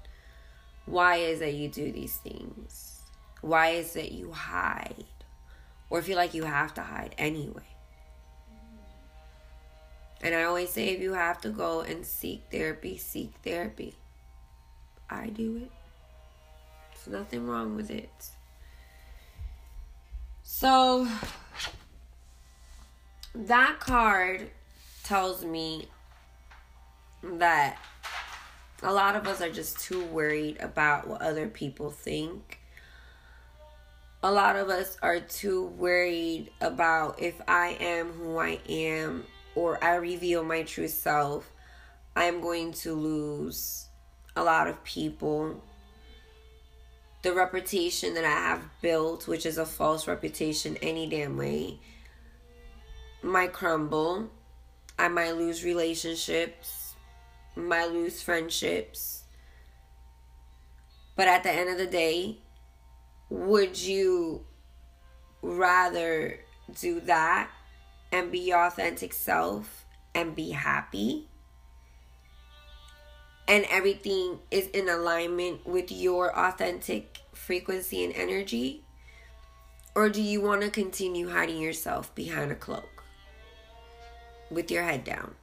[0.86, 3.02] why is it you do these things?
[3.40, 5.04] Why is it you hide?
[5.90, 7.62] Or feel like you have to hide anyway?
[10.22, 13.94] And I always say if you have to go and seek therapy, seek therapy.
[15.10, 15.70] I do it.
[16.92, 18.30] There's nothing wrong with it.
[20.42, 21.06] So
[23.34, 24.50] that card
[25.04, 25.88] tells me
[27.22, 27.78] that
[28.82, 32.60] a lot of us are just too worried about what other people think.
[34.22, 39.24] A lot of us are too worried about if I am who I am
[39.54, 41.50] or I reveal my true self,
[42.14, 43.88] I'm going to lose
[44.34, 45.62] a lot of people.
[47.22, 51.78] The reputation that I have built, which is a false reputation any damn way,
[53.22, 54.30] might crumble.
[54.98, 56.85] I might lose relationships
[57.56, 59.24] might loose friendships.
[61.16, 62.38] But at the end of the day,
[63.30, 64.44] would you
[65.42, 66.40] rather
[66.80, 67.50] do that
[68.12, 71.28] and be your authentic self and be happy?
[73.48, 78.82] And everything is in alignment with your authentic frequency and energy?
[79.94, 83.04] Or do you want to continue hiding yourself behind a cloak
[84.50, 85.36] with your head down?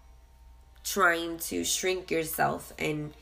[0.83, 3.13] Trying to shrink yourself and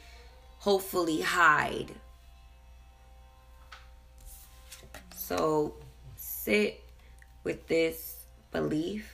[0.60, 1.92] hopefully hide.
[5.14, 5.76] So
[6.16, 6.82] sit
[7.44, 9.12] with this belief,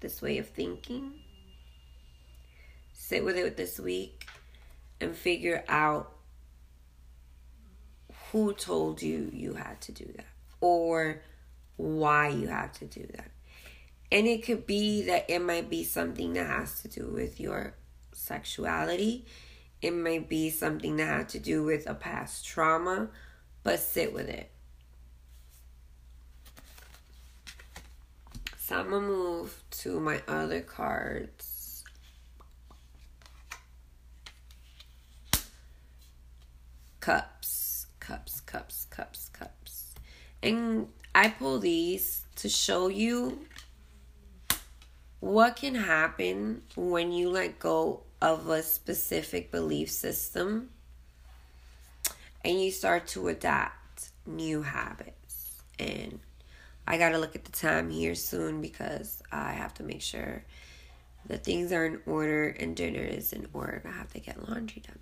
[0.00, 1.12] this way of thinking.
[2.92, 4.26] Sit with it this week
[5.00, 6.12] and figure out
[8.32, 10.26] who told you you had to do that
[10.60, 11.22] or
[11.76, 13.30] why you have to do that.
[14.10, 17.74] And it could be that it might be something that has to do with your
[18.12, 19.26] sexuality.
[19.82, 23.10] It might be something that had to do with a past trauma,
[23.62, 24.50] but sit with it.
[28.58, 31.84] So I'm gonna move to my other cards.
[37.00, 39.94] Cups, cups, cups, cups, cups.
[40.42, 43.46] And I pull these to show you
[45.20, 50.70] what can happen when you let go of a specific belief system
[52.44, 55.62] and you start to adapt new habits.
[55.78, 56.20] And
[56.86, 60.44] I got to look at the time here soon because I have to make sure
[61.26, 63.82] that things are in order and dinner is in order.
[63.84, 64.98] I have to get laundry done.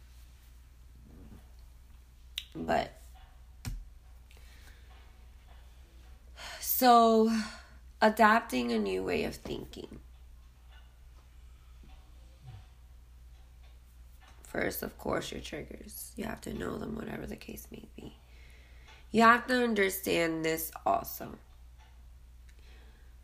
[2.67, 3.01] But
[6.61, 7.31] so
[8.01, 10.01] adapting a new way of thinking
[14.47, 16.13] First, of course, your triggers.
[16.17, 18.17] You have to know them, whatever the case may be.
[19.11, 21.39] You have to understand this also.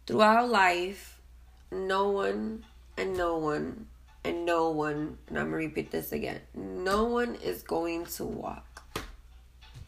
[0.07, 1.21] Throughout life,
[1.71, 2.65] no one
[2.97, 3.87] and no one
[4.25, 8.83] and no one, and I'm to repeat this again no one is going to walk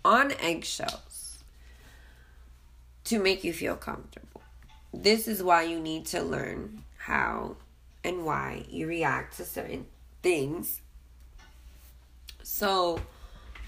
[0.04, 1.38] on eggshells
[3.04, 4.42] to make you feel comfortable.
[4.92, 7.56] This is why you need to learn how
[8.02, 9.86] and why you react to certain
[10.22, 10.80] things
[12.44, 13.00] so,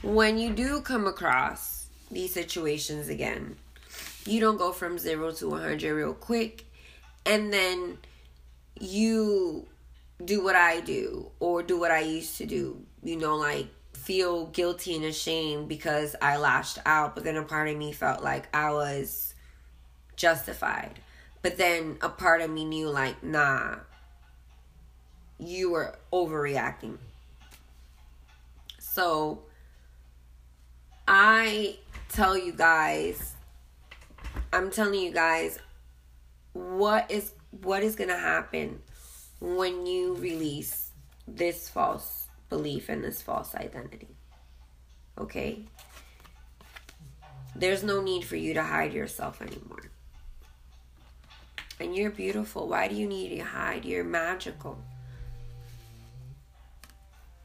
[0.03, 3.57] when you do come across these situations again,
[4.27, 6.67] you don't go from zero to 100 real quick
[7.25, 7.97] and then
[8.79, 9.67] you
[10.23, 12.85] do what I do or do what I used to do.
[13.03, 17.69] You know, like feel guilty and ashamed because I lashed out, but then a part
[17.69, 19.35] of me felt like I was
[20.17, 21.01] justified.
[21.41, 23.77] But then a part of me knew, like, nah,
[25.39, 26.99] you were overreacting.
[28.97, 29.43] So
[31.07, 31.77] I
[32.09, 33.35] tell you guys,
[34.55, 35.59] I'm telling you guys
[36.55, 38.81] what is what is going to happen
[39.39, 40.93] when you release
[41.29, 44.17] this false belief and this false identity.
[45.19, 45.67] Okay?
[47.55, 49.91] There's no need for you to hide yourself anymore.
[51.79, 52.67] And you're beautiful.
[52.67, 53.85] Why do you need to hide?
[53.85, 54.79] You're magical.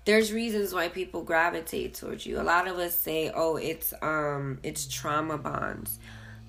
[0.06, 2.40] There's reasons why people gravitate towards you.
[2.40, 6.00] A lot of us say, "Oh, it's um it's trauma bonds."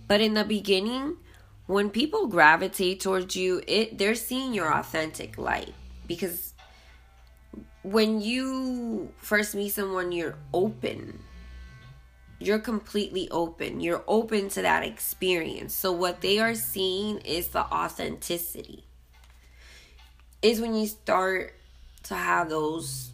[0.08, 1.18] But in the beginning,
[1.66, 5.74] when people gravitate towards you, it they're seeing your authentic light
[6.06, 6.54] because
[7.82, 11.20] when you first meet someone, you're open.
[12.38, 13.80] You're completely open.
[13.80, 15.74] You're open to that experience.
[15.74, 18.84] So what they are seeing is the authenticity.
[20.40, 21.54] Is when you start
[22.04, 23.11] to have those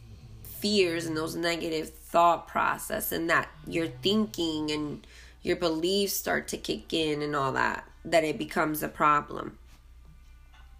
[0.60, 5.06] fears and those negative thought process and that your thinking and
[5.42, 9.58] your beliefs start to kick in and all that that it becomes a problem.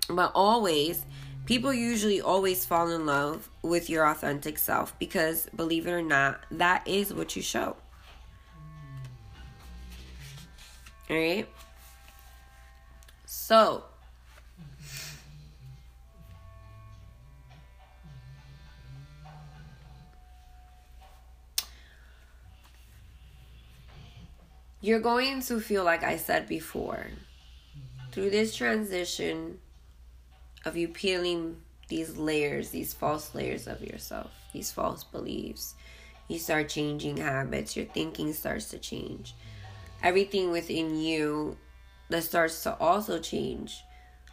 [0.09, 1.05] But always,
[1.47, 6.41] people usually always fall in love with your authentic self because, believe it or not,
[6.51, 7.77] that is what you show.
[11.11, 11.49] All right?
[13.27, 13.85] So,
[24.81, 27.09] You're going to feel like I said before,
[28.13, 29.59] through this transition
[30.65, 31.57] of you peeling
[31.89, 35.75] these layers, these false layers of yourself, these false beliefs,
[36.29, 39.35] you start changing habits, your thinking starts to change.
[40.01, 41.57] Everything within you
[42.09, 43.83] that starts to also change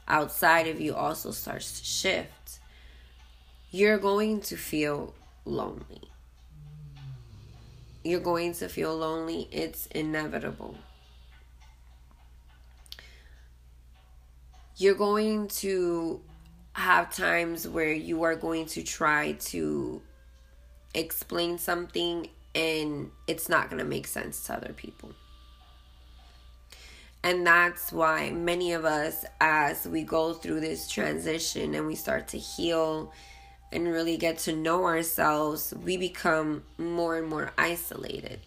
[0.08, 2.60] outside of you also starts to shift.
[3.72, 6.12] You're going to feel lonely
[8.06, 9.48] you're going to feel lonely.
[9.52, 10.78] It's inevitable.
[14.78, 16.22] You're going to
[16.74, 20.02] have times where you are going to try to
[20.94, 25.12] explain something and it's not going to make sense to other people.
[27.24, 32.28] And that's why many of us, as we go through this transition and we start
[32.30, 33.12] to heal
[33.72, 38.40] and really get to know ourselves, we become more and more isolated.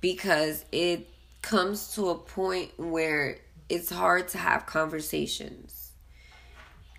[0.00, 1.08] Because it
[1.42, 3.38] comes to a point where
[3.68, 5.92] it's hard to have conversations.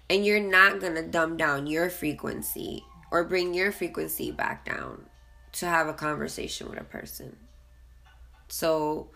[0.10, 5.06] And you're not going to dumb down your frequency or bring your frequency back down
[5.54, 7.36] to have a conversation with a person.
[8.48, 9.10] So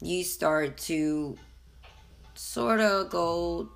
[0.00, 1.36] you start to
[2.34, 3.70] sort of go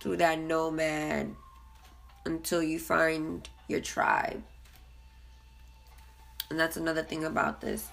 [0.00, 1.34] through that nomad
[2.24, 4.42] until you find your tribe.
[6.50, 7.88] And that's another thing about this.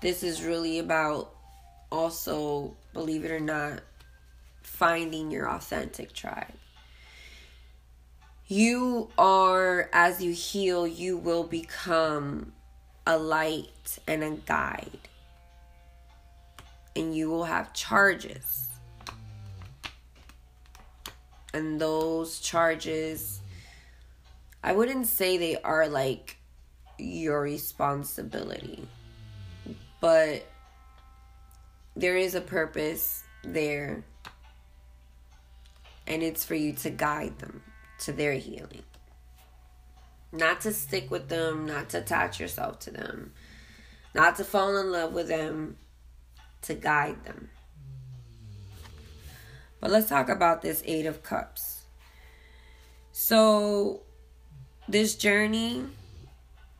[0.00, 1.34] This is really about
[1.90, 3.80] also, believe it or not,
[4.62, 6.54] finding your authentic tribe.
[8.48, 12.52] You are, as you heal, you will become
[13.06, 15.08] a light and a guide.
[16.94, 18.61] And you will have charges
[21.52, 23.42] and those charges
[24.64, 26.36] I wouldn't say they are like
[26.96, 28.86] your responsibility,
[30.00, 30.46] but
[31.96, 34.04] there is a purpose there,
[36.06, 37.62] and it's for you to guide them
[38.00, 38.84] to their healing.
[40.30, 43.32] Not to stick with them, not to attach yourself to them,
[44.14, 45.76] not to fall in love with them,
[46.62, 47.50] to guide them.
[49.82, 51.82] But let's talk about this Eight of Cups.
[53.10, 54.02] So,
[54.88, 55.82] this journey,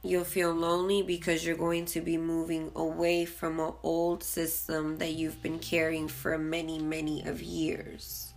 [0.04, 5.14] you'll feel lonely because you're going to be moving away from an old system that
[5.14, 8.32] you've been carrying for many, many of years.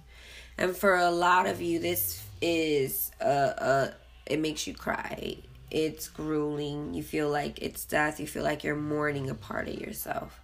[0.57, 3.91] And for a lot of you, this is a, uh
[4.25, 5.37] it makes you cry.
[5.69, 6.95] It's grueling.
[6.95, 8.19] You feel like it's death.
[8.19, 10.41] You feel like you're mourning a part of yourself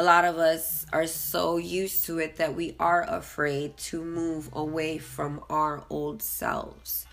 [0.00, 4.48] a lot of us are so used to it that we are afraid to move
[4.54, 7.04] away from our old selves.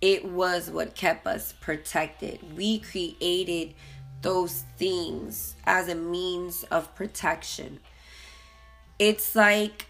[0.00, 2.56] It was what kept us protected.
[2.56, 3.74] We created
[4.22, 7.80] those things as a means of protection.
[9.00, 9.86] It's like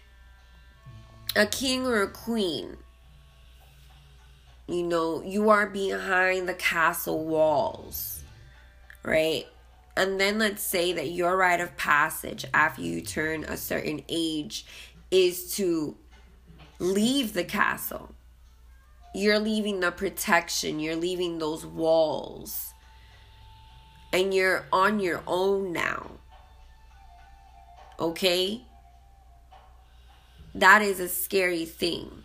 [1.35, 2.77] a king or a queen.
[4.67, 8.23] You know, you are behind the castle walls,
[9.03, 9.45] right?
[9.97, 14.63] And then let's say that your rite of passage after you turn a certain age
[15.09, 15.97] is to
[16.77, 18.13] leave the castle.
[19.15, 22.75] You're leaving the protection, you're leaving those walls,
[24.13, 26.11] and you're on your own now.
[27.99, 28.61] Okay?
[30.53, 32.23] That is a scary thing.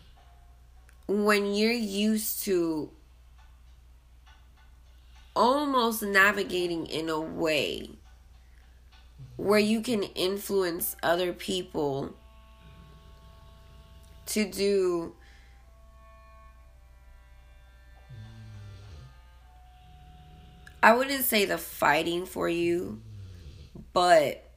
[1.08, 2.90] When you're used to
[5.34, 7.90] almost navigating in a way
[9.36, 12.14] where you can influence other people
[14.26, 15.14] to do
[20.84, 23.00] I wouldn't say the fighting for you,
[23.92, 24.50] but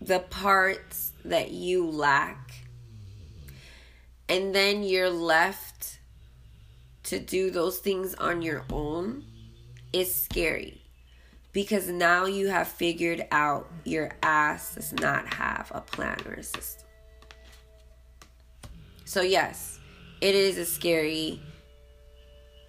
[0.00, 2.52] the parts that you lack.
[4.28, 5.95] And then you're left
[7.06, 9.24] to do those things on your own
[9.92, 10.82] is scary.
[11.52, 16.42] Because now you have figured out your ass does not have a plan or a
[16.42, 16.86] system.
[19.04, 19.80] So, yes,
[20.20, 21.40] it is a scary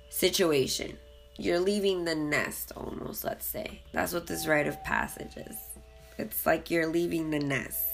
[0.10, 0.98] situation
[1.38, 3.82] you're leaving the nest almost, let's say.
[3.94, 5.56] That's what this rite of passage is.
[6.18, 7.86] It's like you're leaving the nest.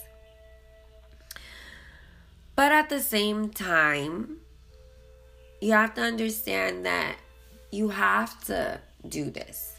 [2.56, 4.38] But at the same time,
[5.64, 7.16] you have to understand that
[7.72, 9.76] you have to do this.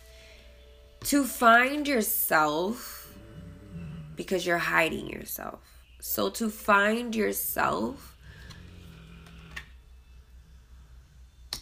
[1.04, 3.14] To find yourself,
[4.16, 5.60] because you're hiding yourself.
[6.00, 8.16] So to find yourself,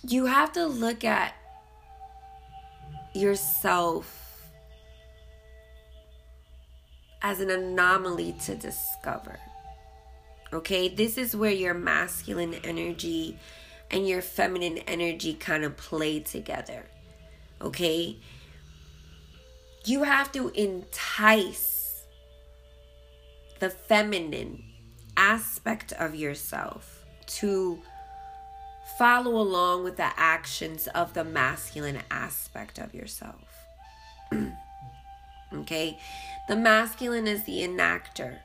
[0.07, 1.35] you have to look at
[3.15, 4.47] yourself
[7.23, 9.41] as an anomaly to discover.
[10.53, 13.39] Okay, this is where your masculine energy
[13.93, 16.87] and your feminine energy kind of play together.
[17.61, 18.17] Okay,
[19.85, 22.05] you have to entice
[23.61, 24.65] the feminine
[25.17, 27.81] aspect of yourself to
[28.99, 33.67] follow along with the actions of the masculine aspect of yourself.
[35.55, 35.99] okay?
[36.49, 38.39] The masculine is the enactor.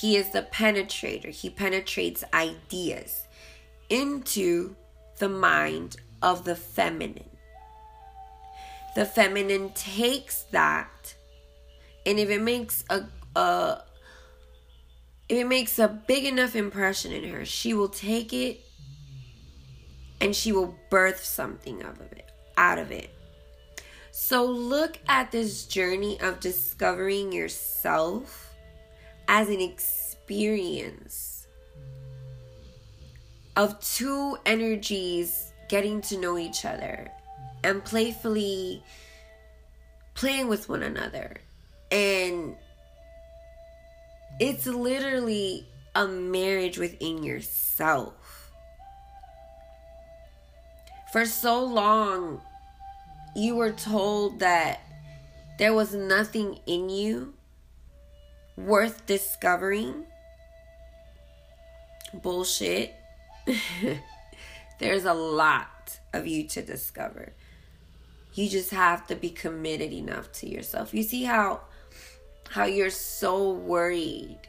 [0.00, 1.30] He is the penetrator.
[1.30, 3.26] He penetrates ideas
[3.90, 4.74] into
[5.18, 7.28] the mind of the feminine.
[8.96, 11.14] The feminine takes that,
[12.06, 13.04] and if it makes a,
[13.36, 13.82] a
[15.28, 18.60] if it makes a big enough impression in her, she will take it
[20.20, 23.10] and she will birth something of it out of it.
[24.10, 28.54] So look at this journey of discovering yourself
[29.28, 31.39] as an experience
[33.60, 37.10] of two energies getting to know each other
[37.62, 38.82] and playfully
[40.14, 41.36] playing with one another.
[41.90, 42.56] And
[44.40, 48.14] it's literally a marriage within yourself
[51.12, 52.40] for so long,
[53.34, 54.80] you were told that
[55.58, 57.34] there was nothing in you
[58.56, 60.06] worth discovering.
[62.14, 62.94] Bullshit.
[64.78, 67.32] There's a lot of you to discover.
[68.34, 70.94] You just have to be committed enough to yourself.
[70.94, 71.62] You see how
[72.48, 74.40] how you're so worried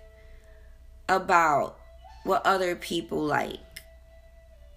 [1.08, 1.78] about
[2.24, 3.60] what other people like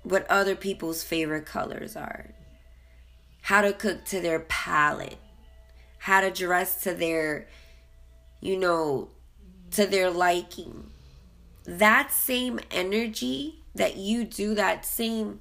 [0.05, 2.31] what other people's favorite colors are,
[3.41, 5.19] how to cook to their palate,
[5.99, 7.49] how to dress to their,
[8.41, 9.09] you know,
[9.73, 10.91] to their liking.
[11.65, 15.41] That same energy that you do, that same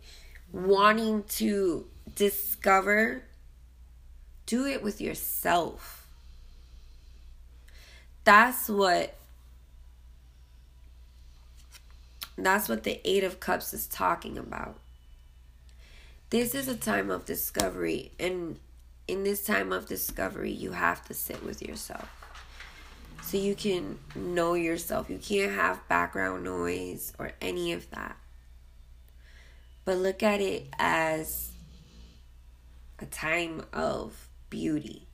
[0.51, 3.23] wanting to discover,
[4.45, 6.07] do it with yourself.
[8.23, 9.15] That's what
[12.35, 14.79] That's what the Eight of Cups is talking about.
[16.31, 18.59] This is a time of discovery, and
[19.07, 22.09] in this time of discovery, you have to sit with yourself
[23.21, 25.09] so you can know yourself.
[25.09, 28.17] You can't have background noise or any of that.
[29.85, 31.51] But look at it as
[32.99, 35.07] a time of beauty.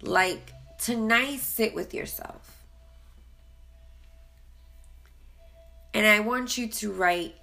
[0.00, 2.62] Like tonight, sit with yourself.
[5.92, 7.34] And I want you to write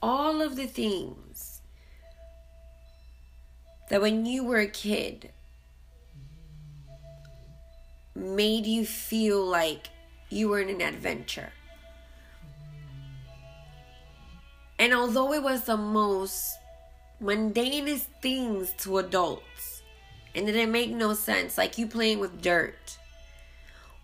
[0.00, 1.60] all of the things
[3.90, 5.30] that when you were a kid
[8.14, 9.88] made you feel like
[10.30, 11.52] you were in an adventure.
[14.78, 16.56] And although it was the most
[17.20, 19.82] mundanest things to adults,
[20.34, 22.98] and it didn't make no sense, like you playing with dirt,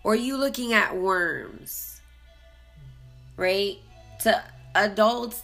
[0.03, 2.01] or you looking at worms,
[3.37, 3.79] right?
[4.20, 4.43] To
[4.75, 5.43] adults,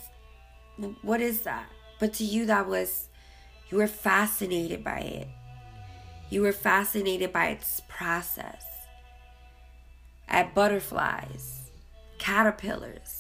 [1.02, 1.66] what is that?
[1.98, 3.08] But to you, that was,
[3.68, 5.28] you were fascinated by it.
[6.28, 8.64] You were fascinated by its process.
[10.28, 11.70] At butterflies,
[12.18, 13.19] caterpillars.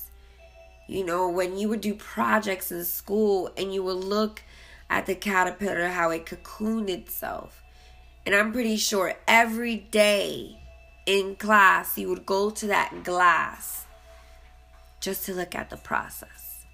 [0.90, 4.42] You know, when you would do projects in school and you would look
[4.90, 7.62] at the caterpillar, how it cocooned itself.
[8.26, 10.60] And I'm pretty sure every day
[11.06, 13.86] in class, you would go to that glass
[14.98, 16.66] just to look at the process,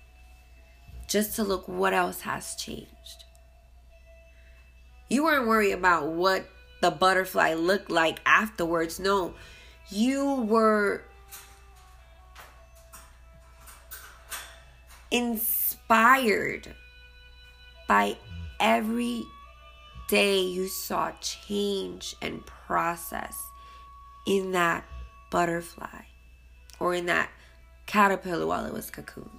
[1.07, 3.25] just to look what else has changed.
[5.11, 6.49] You weren't worried about what
[6.81, 8.99] the butterfly looked like afterwards.
[8.99, 9.35] No,
[9.91, 11.05] you were
[15.11, 16.75] inspired
[17.89, 18.17] by
[18.61, 19.25] every
[20.09, 23.43] day you saw change and process
[24.27, 24.85] in that
[25.31, 26.03] butterfly
[26.79, 27.31] or in that
[27.87, 29.31] caterpillar while it was cocooned.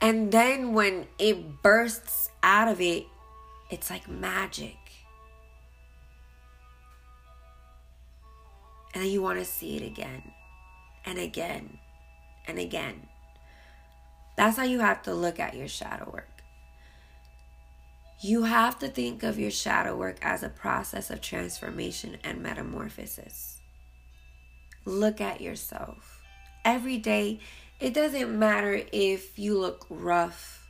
[0.00, 3.06] And then when it bursts out of it,
[3.70, 4.76] it's like magic.
[8.94, 10.22] And then you want to see it again
[11.04, 11.78] and again
[12.46, 13.09] and again.
[14.40, 16.40] That's how you have to look at your shadow work.
[18.22, 23.60] You have to think of your shadow work as a process of transformation and metamorphosis.
[24.86, 26.22] Look at yourself.
[26.64, 27.40] Every day,
[27.80, 30.66] it doesn't matter if you look rough,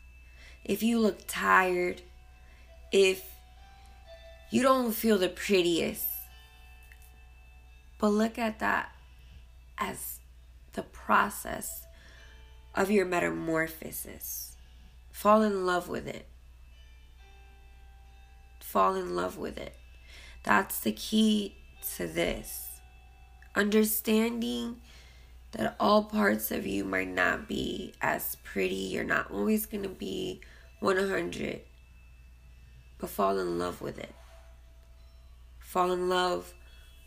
[0.64, 2.02] if you look tired,
[2.90, 3.22] if
[4.50, 6.08] you don't feel the prettiest.
[8.00, 8.90] But look at that
[9.78, 10.18] as
[10.72, 11.86] the process
[12.74, 14.56] of your metamorphosis.
[15.10, 16.26] Fall in love with it.
[18.60, 19.74] Fall in love with it.
[20.44, 21.56] That's the key
[21.96, 22.80] to this.
[23.54, 24.80] Understanding
[25.52, 28.74] that all parts of you might not be as pretty.
[28.74, 30.40] You're not always going to be
[30.78, 31.60] 100.
[32.98, 34.14] But fall in love with it.
[35.58, 36.54] Fall in love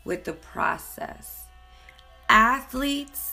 [0.04, 1.44] with the process.
[2.28, 3.32] Athletes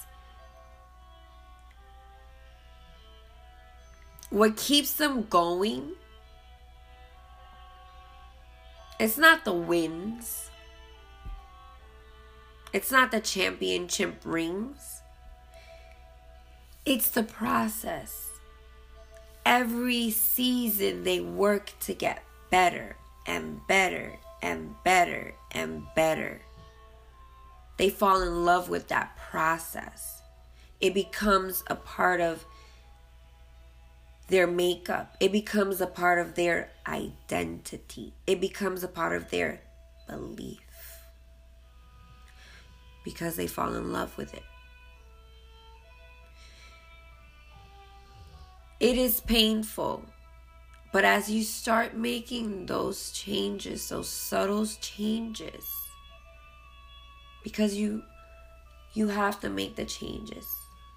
[4.31, 5.91] what keeps them going
[9.01, 10.51] it's not the wins.
[12.71, 15.01] It's not the championship rings.
[16.85, 18.29] It's the process.
[19.43, 26.43] Every season they work to get better and better and better and better.
[27.77, 30.21] They fall in love with that process.
[30.79, 32.45] It becomes a part of
[34.31, 35.17] their makeup.
[35.19, 38.13] It becomes a part of their identity.
[38.25, 39.59] It becomes a part of their
[40.07, 40.59] belief.
[43.03, 44.43] Because they fall in love with it.
[48.79, 50.05] It is painful.
[50.93, 55.65] But as you start making those changes, those subtle changes,
[57.43, 58.03] because you
[58.93, 60.47] you have to make the changes.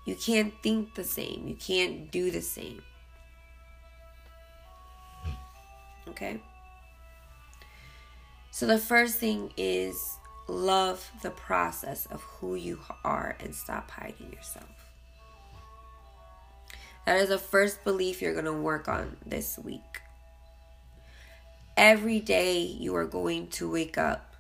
[0.05, 1.47] You can't think the same.
[1.47, 2.83] You can't do the same.
[6.09, 6.41] Okay?
[8.51, 14.33] So the first thing is love the process of who you are and stop hiding
[14.33, 14.69] yourself.
[17.07, 19.81] That is the first belief you're going to work on this week.
[21.77, 24.35] Every day you are going to wake up.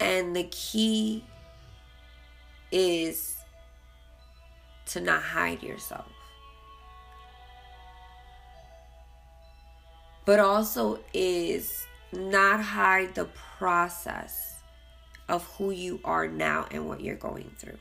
[0.00, 1.24] And the key
[2.72, 3.36] is
[4.86, 6.10] to not hide yourself.
[10.24, 14.54] But also is not hide the process
[15.28, 17.78] of who you are now and what you're going through.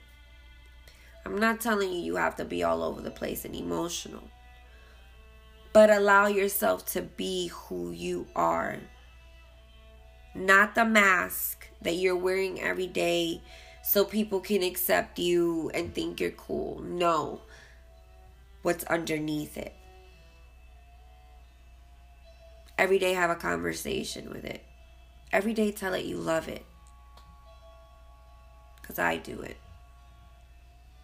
[1.26, 4.24] I'm not telling you you have to be all over the place and emotional,
[5.72, 8.78] but allow yourself to be who you are.
[10.36, 13.42] Not the mask that you're wearing every day
[13.84, 16.82] so people can accept you and think you're cool.
[16.82, 17.42] No,
[18.62, 19.74] what's underneath it.
[22.78, 24.64] Every day, have a conversation with it.
[25.32, 26.66] Every day, tell it you love it.
[28.82, 29.58] Because I do it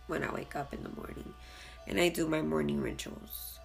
[0.08, 1.34] when I wake up in the morning
[1.88, 3.60] and I do my morning rituals.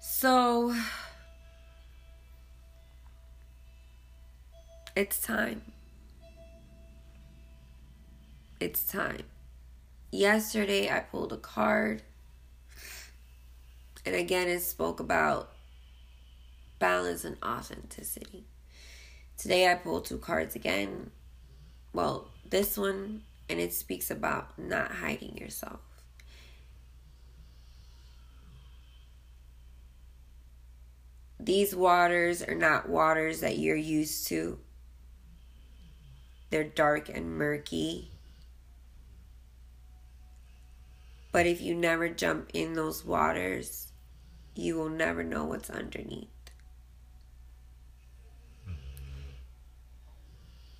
[0.00, 0.74] So,
[4.94, 5.62] it's time
[8.60, 9.22] it's time.
[10.12, 12.02] Yesterday, I pulled a card,
[14.04, 15.50] and again, it spoke about
[16.78, 18.44] balance and authenticity.
[19.38, 21.10] Today, I pulled two cards again.
[21.92, 25.80] Well, this one, and it speaks about not hiding yourself.
[31.38, 34.58] These waters are not waters that you're used to.
[36.50, 38.09] they're dark and murky.
[41.32, 43.92] But if you never jump in those waters,
[44.54, 46.28] you will never know what's underneath.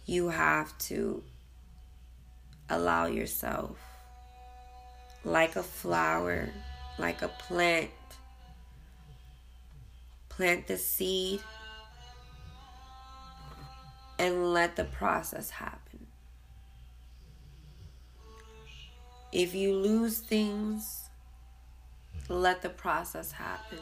[0.07, 1.23] You have to
[2.69, 3.77] allow yourself,
[5.25, 6.49] like a flower,
[6.99, 7.91] like a plant,
[10.29, 11.41] plant the seed
[14.21, 15.90] and let the process happen.
[19.33, 21.09] If you lose things,
[22.29, 23.79] let the process happen.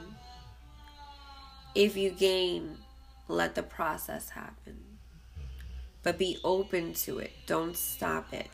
[1.75, 2.77] If you gain,
[3.29, 4.79] let the process happen.
[6.03, 8.49] But be open to it, don't stop it.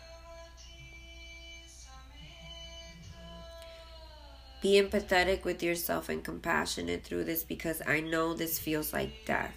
[4.62, 9.54] Be empathetic with yourself and compassionate through this because I know this feels like death.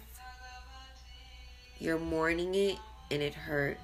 [1.78, 2.76] You're mourning it
[3.10, 3.80] and it hurts.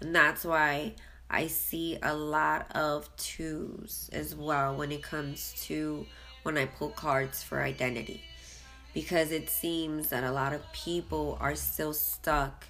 [0.00, 0.94] And that's why
[1.30, 6.04] I see a lot of twos as well when it comes to
[6.42, 8.22] when I pull cards for identity.
[8.92, 12.66] Because it seems that a lot of people are still stuck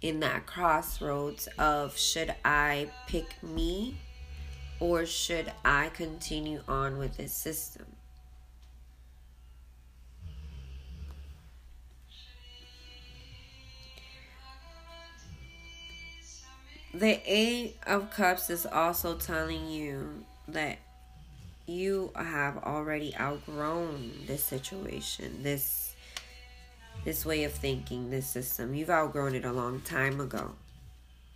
[0.00, 3.96] in that crossroads of should I pick me
[4.78, 7.86] or should I continue on with this system?
[16.94, 20.78] The Eight of Cups is also telling you that
[21.66, 25.94] you have already outgrown this situation, this
[27.04, 28.74] this way of thinking, this system.
[28.74, 30.52] You've outgrown it a long time ago.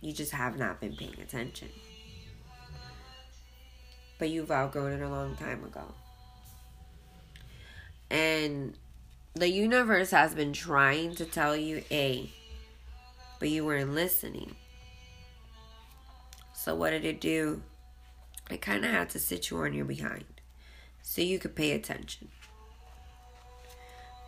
[0.01, 1.69] You just have not been paying attention
[4.19, 5.85] but you've outgrown it a long time ago.
[8.11, 8.75] And
[9.33, 12.29] the universe has been trying to tell you A,
[13.39, 14.55] but you weren't listening.
[16.61, 17.61] So, what did it do?
[18.51, 20.25] It kind of had to sit you on your behind
[21.01, 22.27] so you could pay attention.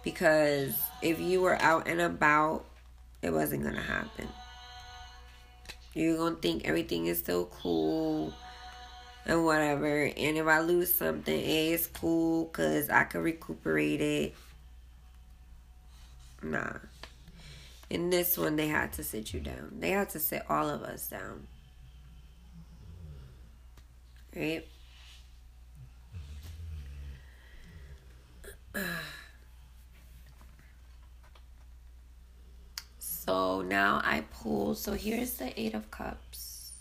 [0.02, 2.64] Because if you were out and about,
[3.22, 4.30] it wasn't going to happen.
[5.94, 8.34] You're going to think everything is still cool
[9.26, 10.06] and whatever.
[10.06, 14.36] And if I lose something, it's cool because I can recuperate it.
[16.42, 16.78] Nah.
[17.90, 19.80] In this one, they had to sit you down.
[19.80, 21.48] They had to sit all of us down.
[24.36, 24.66] Right?
[32.98, 34.74] So now I pull.
[34.76, 36.72] So here's the Eight of Cups.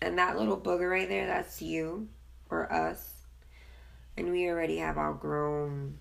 [0.00, 2.08] And that little booger right there, that's you
[2.50, 3.14] or us.
[4.16, 5.96] And we already have outgrown.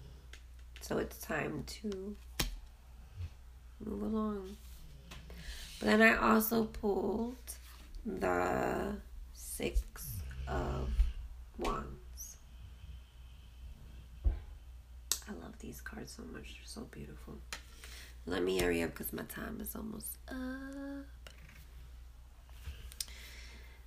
[0.81, 2.15] So it's time to
[3.85, 4.57] move along.
[5.81, 7.35] Then I also pulled
[8.05, 8.95] the
[9.33, 10.89] Six of
[11.57, 12.37] Wands.
[14.25, 16.43] I love these cards so much.
[16.43, 17.39] They're so beautiful.
[18.27, 21.07] Let me hurry up because my time is almost up.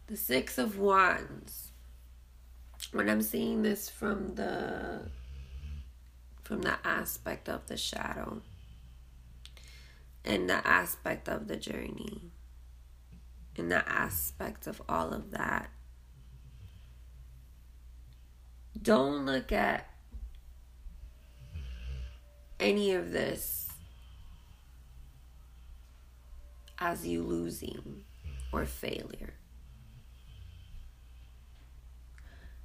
[0.08, 1.70] The Six of Wands.
[2.90, 5.02] When I'm seeing this from the
[6.42, 8.42] from the aspect of the shadow
[10.24, 12.30] and the aspect of the journey
[13.56, 15.70] and the aspect of all of that.
[18.80, 19.88] Don't look at
[22.58, 23.68] any of this
[26.78, 28.04] as you losing
[28.52, 29.34] or failure.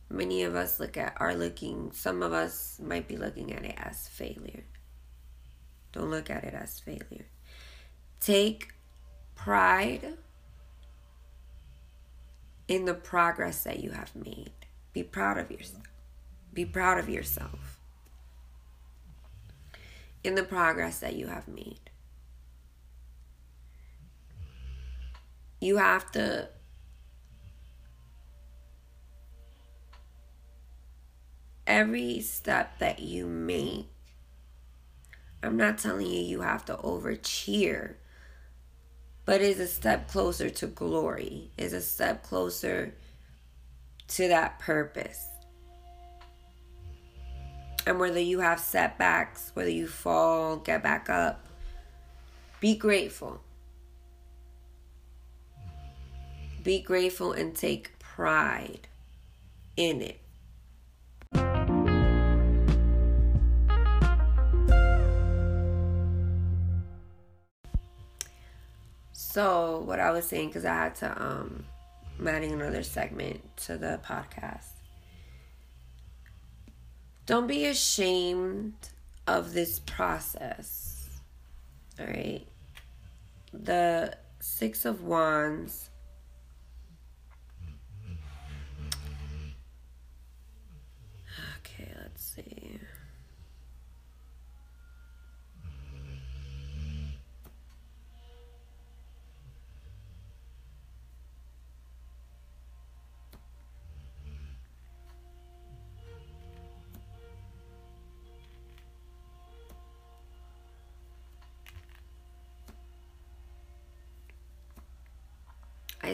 [0.09, 3.75] many of us look at are looking some of us might be looking at it
[3.77, 4.63] as failure
[5.91, 7.27] don't look at it as failure
[8.19, 8.73] take
[9.35, 10.17] pride
[12.67, 14.51] in the progress that you have made.
[14.93, 15.83] Be proud of yourself
[16.53, 17.79] be proud of yourself
[20.23, 21.79] in the progress that you have made.
[25.61, 26.49] You have to
[31.67, 33.87] every step that you make,
[35.43, 37.97] I'm not telling you you have to over cheer,
[39.29, 42.95] but is a step closer to glory, is a step closer
[44.07, 45.27] to that purpose.
[47.85, 51.45] And whether you have setbacks, whether you fall, get back up,
[52.59, 53.39] be grateful.
[56.63, 58.87] Be grateful and take pride
[59.77, 60.19] in it.
[69.39, 71.63] So, what I was saying, because I had to, um,
[72.19, 74.67] I'm adding another segment to the podcast.
[77.25, 78.73] Don't be ashamed
[79.27, 81.07] of this process.
[81.97, 82.45] All right.
[83.53, 85.88] The Six of Wands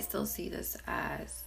[0.06, 1.44] still see this as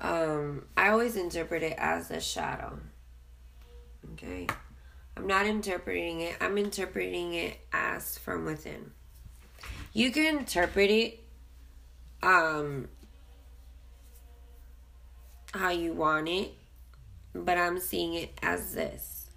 [0.00, 2.78] um I always interpret it as a shadow.
[4.14, 4.48] Okay?
[5.16, 6.36] I'm not interpreting it.
[6.40, 8.90] I'm interpreting it as from within.
[9.92, 11.20] You can interpret it
[12.22, 12.88] um
[15.54, 16.52] how you want it,
[17.34, 19.30] but I'm seeing it as this.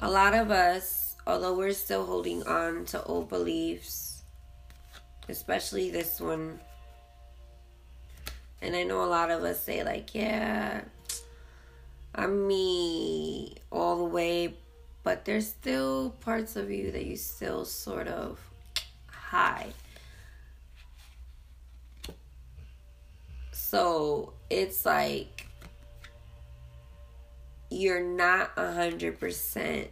[0.00, 4.15] A lot of us, although we're still holding on to old beliefs,
[5.28, 6.60] especially this one.
[8.62, 10.80] And I know a lot of us say, like, yeah,
[12.14, 14.54] I'm me all the way,
[15.02, 18.40] but there's still parts of you that you still sort of
[19.08, 19.74] hide.
[23.52, 25.46] So it's like
[27.70, 29.88] you're not a hundred percent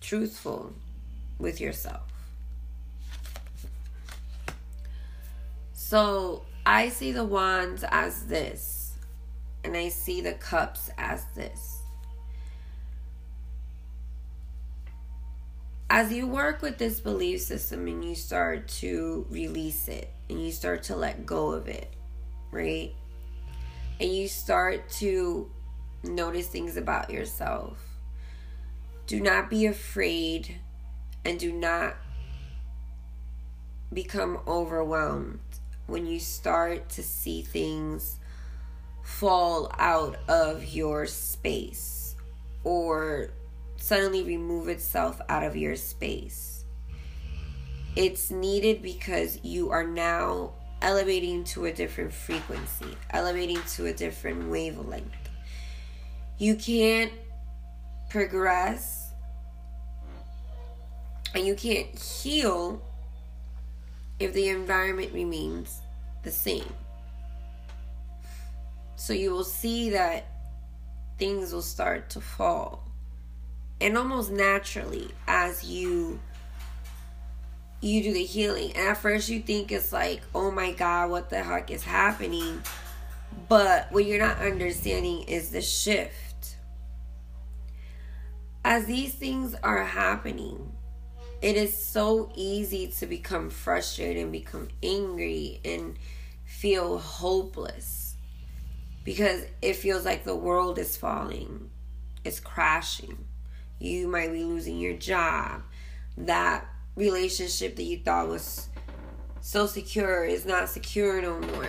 [0.00, 0.72] truthful
[1.38, 2.11] with yourself.
[5.92, 8.94] So I see the wands as this,
[9.62, 11.82] and I see the cups as this.
[15.90, 20.50] As you work with this belief system and you start to release it and you
[20.50, 21.92] start to let go of it,
[22.50, 22.94] right?
[24.00, 25.50] And you start to
[26.04, 27.76] notice things about yourself.
[29.06, 30.56] Do not be afraid
[31.22, 31.96] and do not
[33.92, 35.51] become overwhelmed
[35.86, 38.18] when you start to see things
[39.02, 42.14] fall out of your space
[42.64, 43.30] or
[43.76, 46.64] suddenly remove itself out of your space.
[47.96, 54.48] It's needed because you are now elevating to a different frequency, elevating to a different
[54.48, 55.12] wavelength.
[56.38, 57.12] You can't
[58.08, 59.12] progress
[61.34, 62.82] and you can't heal
[64.22, 65.80] if the environment remains
[66.22, 66.72] the same.
[68.96, 70.26] So you will see that
[71.18, 72.84] things will start to fall.
[73.80, 76.20] And almost naturally as you
[77.80, 78.72] you do the healing.
[78.76, 82.62] And at first you think it's like, "Oh my god, what the heck is happening?"
[83.48, 86.56] But what you're not understanding is the shift.
[88.64, 90.71] As these things are happening,
[91.42, 95.98] it is so easy to become frustrated and become angry and
[96.44, 98.14] feel hopeless
[99.04, 101.68] because it feels like the world is falling,
[102.24, 103.24] it's crashing.
[103.80, 105.62] You might be losing your job.
[106.16, 106.64] That
[106.94, 108.68] relationship that you thought was
[109.40, 111.66] so secure is not secure no more.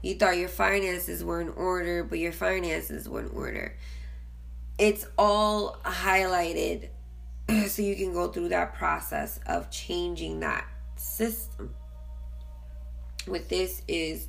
[0.00, 3.76] You thought your finances were in order, but your finances were in order.
[4.78, 6.90] It's all highlighted
[7.68, 10.66] so you can go through that process of changing that
[10.96, 11.74] system.
[13.26, 14.28] With this is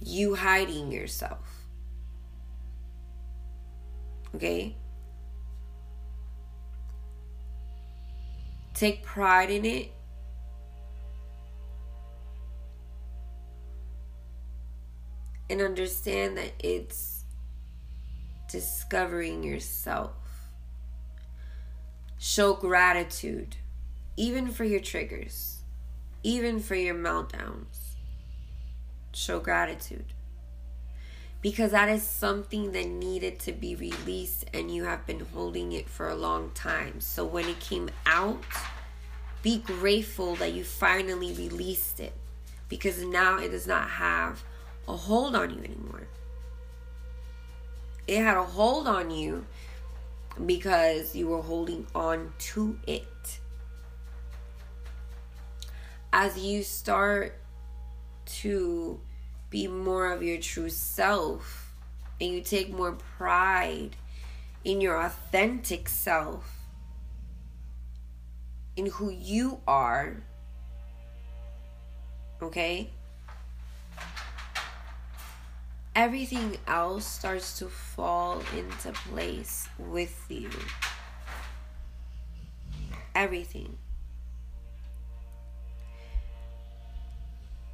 [0.00, 1.66] you hiding yourself.
[4.34, 4.76] Okay?
[8.74, 9.92] Take pride in it.
[15.48, 17.24] And understand that it's
[18.48, 20.19] discovering yourself.
[22.22, 23.56] Show gratitude,
[24.14, 25.62] even for your triggers,
[26.22, 27.94] even for your meltdowns.
[29.14, 30.12] Show gratitude.
[31.40, 35.88] Because that is something that needed to be released, and you have been holding it
[35.88, 37.00] for a long time.
[37.00, 38.44] So when it came out,
[39.40, 42.12] be grateful that you finally released it.
[42.68, 44.44] Because now it does not have
[44.86, 46.06] a hold on you anymore.
[48.06, 49.46] It had a hold on you
[50.46, 53.40] because you were holding on to it.
[56.12, 57.38] As you start
[58.40, 59.00] to
[59.48, 61.74] be more of your true self
[62.20, 63.96] and you take more pride
[64.64, 66.58] in your authentic self,
[68.76, 70.22] in who you are,
[72.42, 72.90] okay,
[75.94, 80.50] everything else starts to fall into place with you.
[83.14, 83.76] Everything.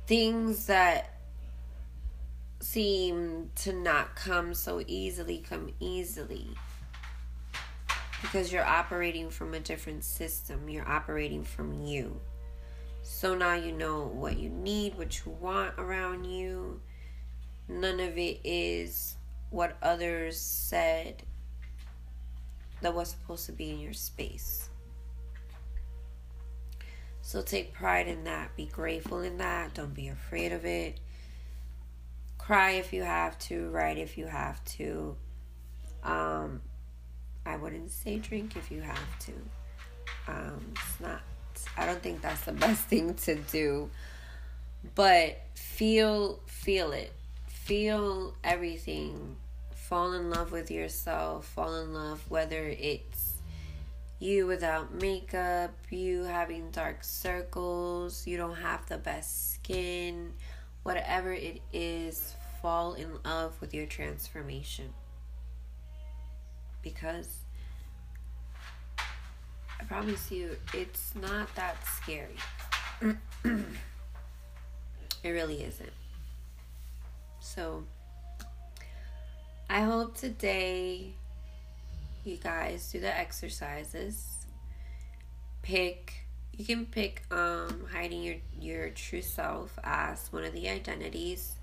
[0.06, 1.16] Things that
[2.60, 6.48] seem to not come so easily come easily
[8.22, 10.68] because you're operating from a different system.
[10.68, 12.20] You're operating from you.
[13.02, 16.80] So now you know what you need, what you want around you.
[17.68, 19.16] None of it is
[19.50, 21.22] what others said
[22.80, 24.68] that was supposed to be in your space.
[27.22, 28.54] So take pride in that.
[28.54, 29.74] Be grateful in that.
[29.74, 31.00] Don't be afraid of it.
[32.38, 33.68] Cry if you have to.
[33.70, 35.16] Write if you have to.
[36.04, 36.62] Um,
[37.44, 39.32] I wouldn't say drink if you have to.
[40.28, 41.20] Um, it's not.
[41.76, 43.90] I don't think that's the best thing to do.
[44.94, 47.12] But feel feel it.
[47.66, 49.34] Feel everything.
[49.74, 51.46] Fall in love with yourself.
[51.46, 53.32] Fall in love whether it's
[54.20, 60.32] you without makeup, you having dark circles, you don't have the best skin,
[60.84, 64.94] whatever it is, fall in love with your transformation.
[66.82, 67.40] Because
[68.96, 72.36] I promise you, it's not that scary.
[73.44, 75.90] it really isn't.
[77.56, 77.84] So,
[79.70, 81.14] I hope today
[82.22, 84.44] you guys do the exercises.
[85.62, 86.12] Pick
[86.52, 91.54] you can pick um hiding your your true self as one of the identities.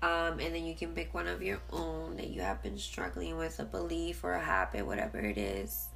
[0.00, 3.36] Um, and then you can pick one of your own that you have been struggling
[3.36, 5.88] with a belief or a habit, whatever it is,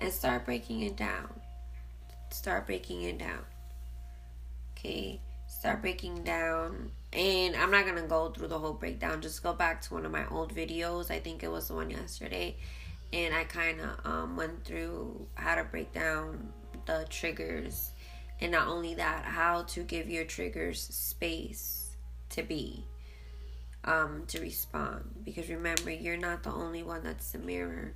[0.00, 1.32] and start breaking it down.
[2.32, 3.44] Start breaking it down.
[4.72, 6.90] Okay, start breaking down.
[7.12, 9.20] And I'm not gonna go through the whole breakdown.
[9.20, 11.10] Just go back to one of my old videos.
[11.10, 12.56] I think it was the one yesterday
[13.12, 16.52] and I kind of um, went through how to break down
[16.86, 17.90] the triggers,
[18.40, 21.96] and not only that, how to give your triggers space
[22.30, 22.84] to be,
[23.84, 25.04] um, to respond.
[25.24, 27.94] Because remember, you're not the only one that's the mirror.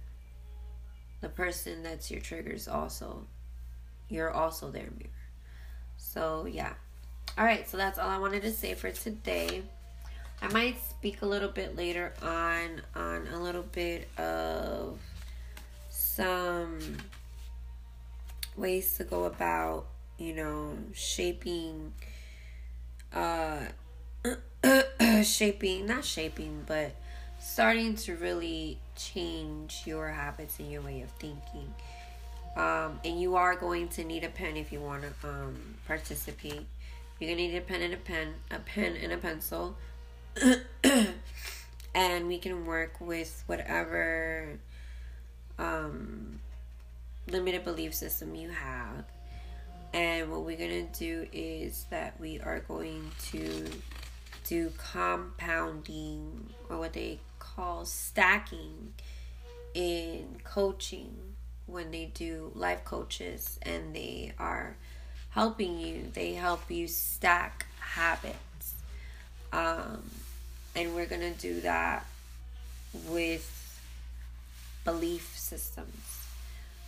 [1.20, 3.26] The person that's your triggers also,
[4.08, 5.10] you're also their mirror.
[5.96, 6.74] So yeah.
[7.36, 9.62] All right, so that's all I wanted to say for today.
[10.40, 14.98] I might speak a little bit later on on a little bit of
[15.90, 16.78] some
[18.56, 19.86] ways to go about,
[20.18, 21.92] you know, shaping
[23.12, 23.60] uh
[25.22, 26.94] shaping, not shaping, but
[27.38, 31.72] starting to really change your habits and your way of thinking.
[32.56, 36.66] Um, and you are going to need a pen if you want to um, participate.
[37.18, 39.76] You're gonna need a pen and a pen, a pen and a pencil,
[41.94, 44.58] and we can work with whatever
[45.58, 46.40] um,
[47.28, 49.04] limited belief system you have.
[49.92, 53.64] And what we're gonna do is that we are going to
[54.44, 58.92] do compounding or what they call stacking
[59.72, 61.16] in coaching
[61.66, 64.76] when they do life coaches and they are
[65.34, 66.10] helping you.
[66.14, 68.74] They help you stack habits.
[69.52, 70.08] Um,
[70.76, 72.06] and we're gonna do that
[73.08, 73.50] with
[74.84, 75.96] belief systems.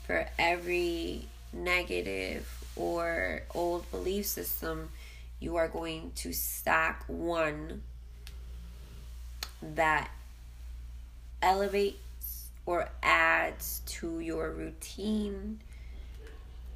[0.07, 4.91] For every negative or old belief system,
[5.41, 7.83] you are going to stack one
[9.61, 10.09] that
[11.43, 15.59] elevates or adds to your routine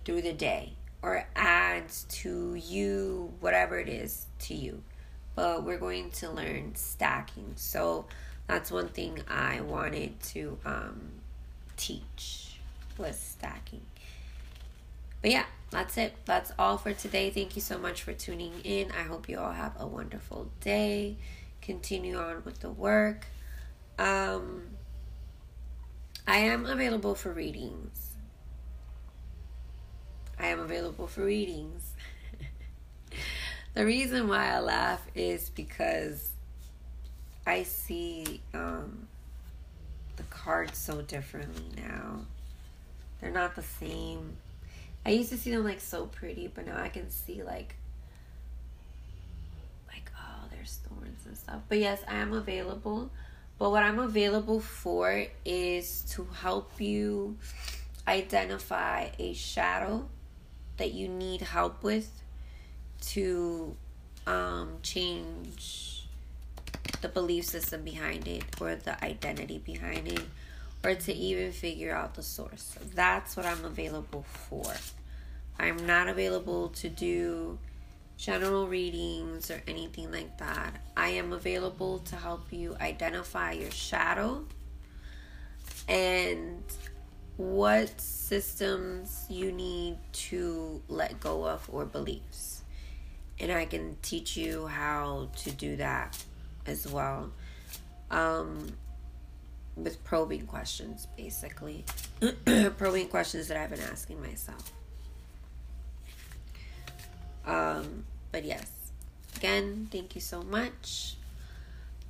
[0.05, 4.83] through the day or adds to you, whatever it is to you.
[5.35, 7.53] But we're going to learn stacking.
[7.57, 8.07] So,
[8.47, 11.01] that's one thing I wanted to um,
[11.77, 12.59] teach
[12.99, 13.83] was stacking.
[15.23, 16.15] But yeah, that's it.
[16.25, 17.31] That's all for today.
[17.31, 18.91] Thank you so much for tuning in.
[18.91, 21.17] I hope you all have a wonderful day.
[21.63, 23.27] Continue on with the work.
[23.99, 24.63] Um,
[26.27, 28.10] I am available for readings.
[30.41, 31.93] I am available for readings.
[33.75, 36.31] the reason why I laugh is because
[37.47, 39.07] I see um,
[40.17, 42.21] the cards so differently now.
[43.21, 44.37] They're not the same.
[45.05, 47.77] I used to see them like so pretty, but now I can see like
[49.89, 51.61] like oh, there's thorns and stuff.
[51.69, 53.11] But yes, I am available.
[53.59, 57.37] But what I'm available for is to help you
[58.09, 60.09] identify a shadow
[60.81, 62.11] that you need help with
[63.03, 63.77] to
[64.27, 66.07] um, change
[67.03, 70.23] the belief system behind it or the identity behind it
[70.83, 72.79] or to even figure out the source.
[72.95, 74.65] That's what I'm available for.
[75.59, 77.59] I'm not available to do
[78.17, 80.81] general readings or anything like that.
[80.97, 84.47] I am available to help you identify your shadow
[85.87, 86.63] and
[87.37, 92.63] what systems you need to let go of or beliefs.
[93.41, 96.17] And I can teach you how to do that
[96.65, 97.33] as well.
[98.09, 98.69] Um,
[99.77, 101.85] with probing questions, basically.
[102.79, 104.71] probing questions that I've been asking myself.
[107.45, 108.71] Um, but yes,
[109.39, 111.17] again, thank you so much.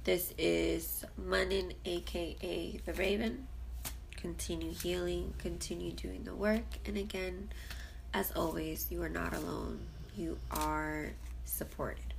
[0.05, 3.47] This is Manin, aka The Raven.
[4.21, 6.65] Continue healing, continue doing the work.
[6.85, 7.49] And again,
[8.13, 9.81] as always, you are not alone,
[10.17, 11.07] you are
[11.45, 12.10] supported.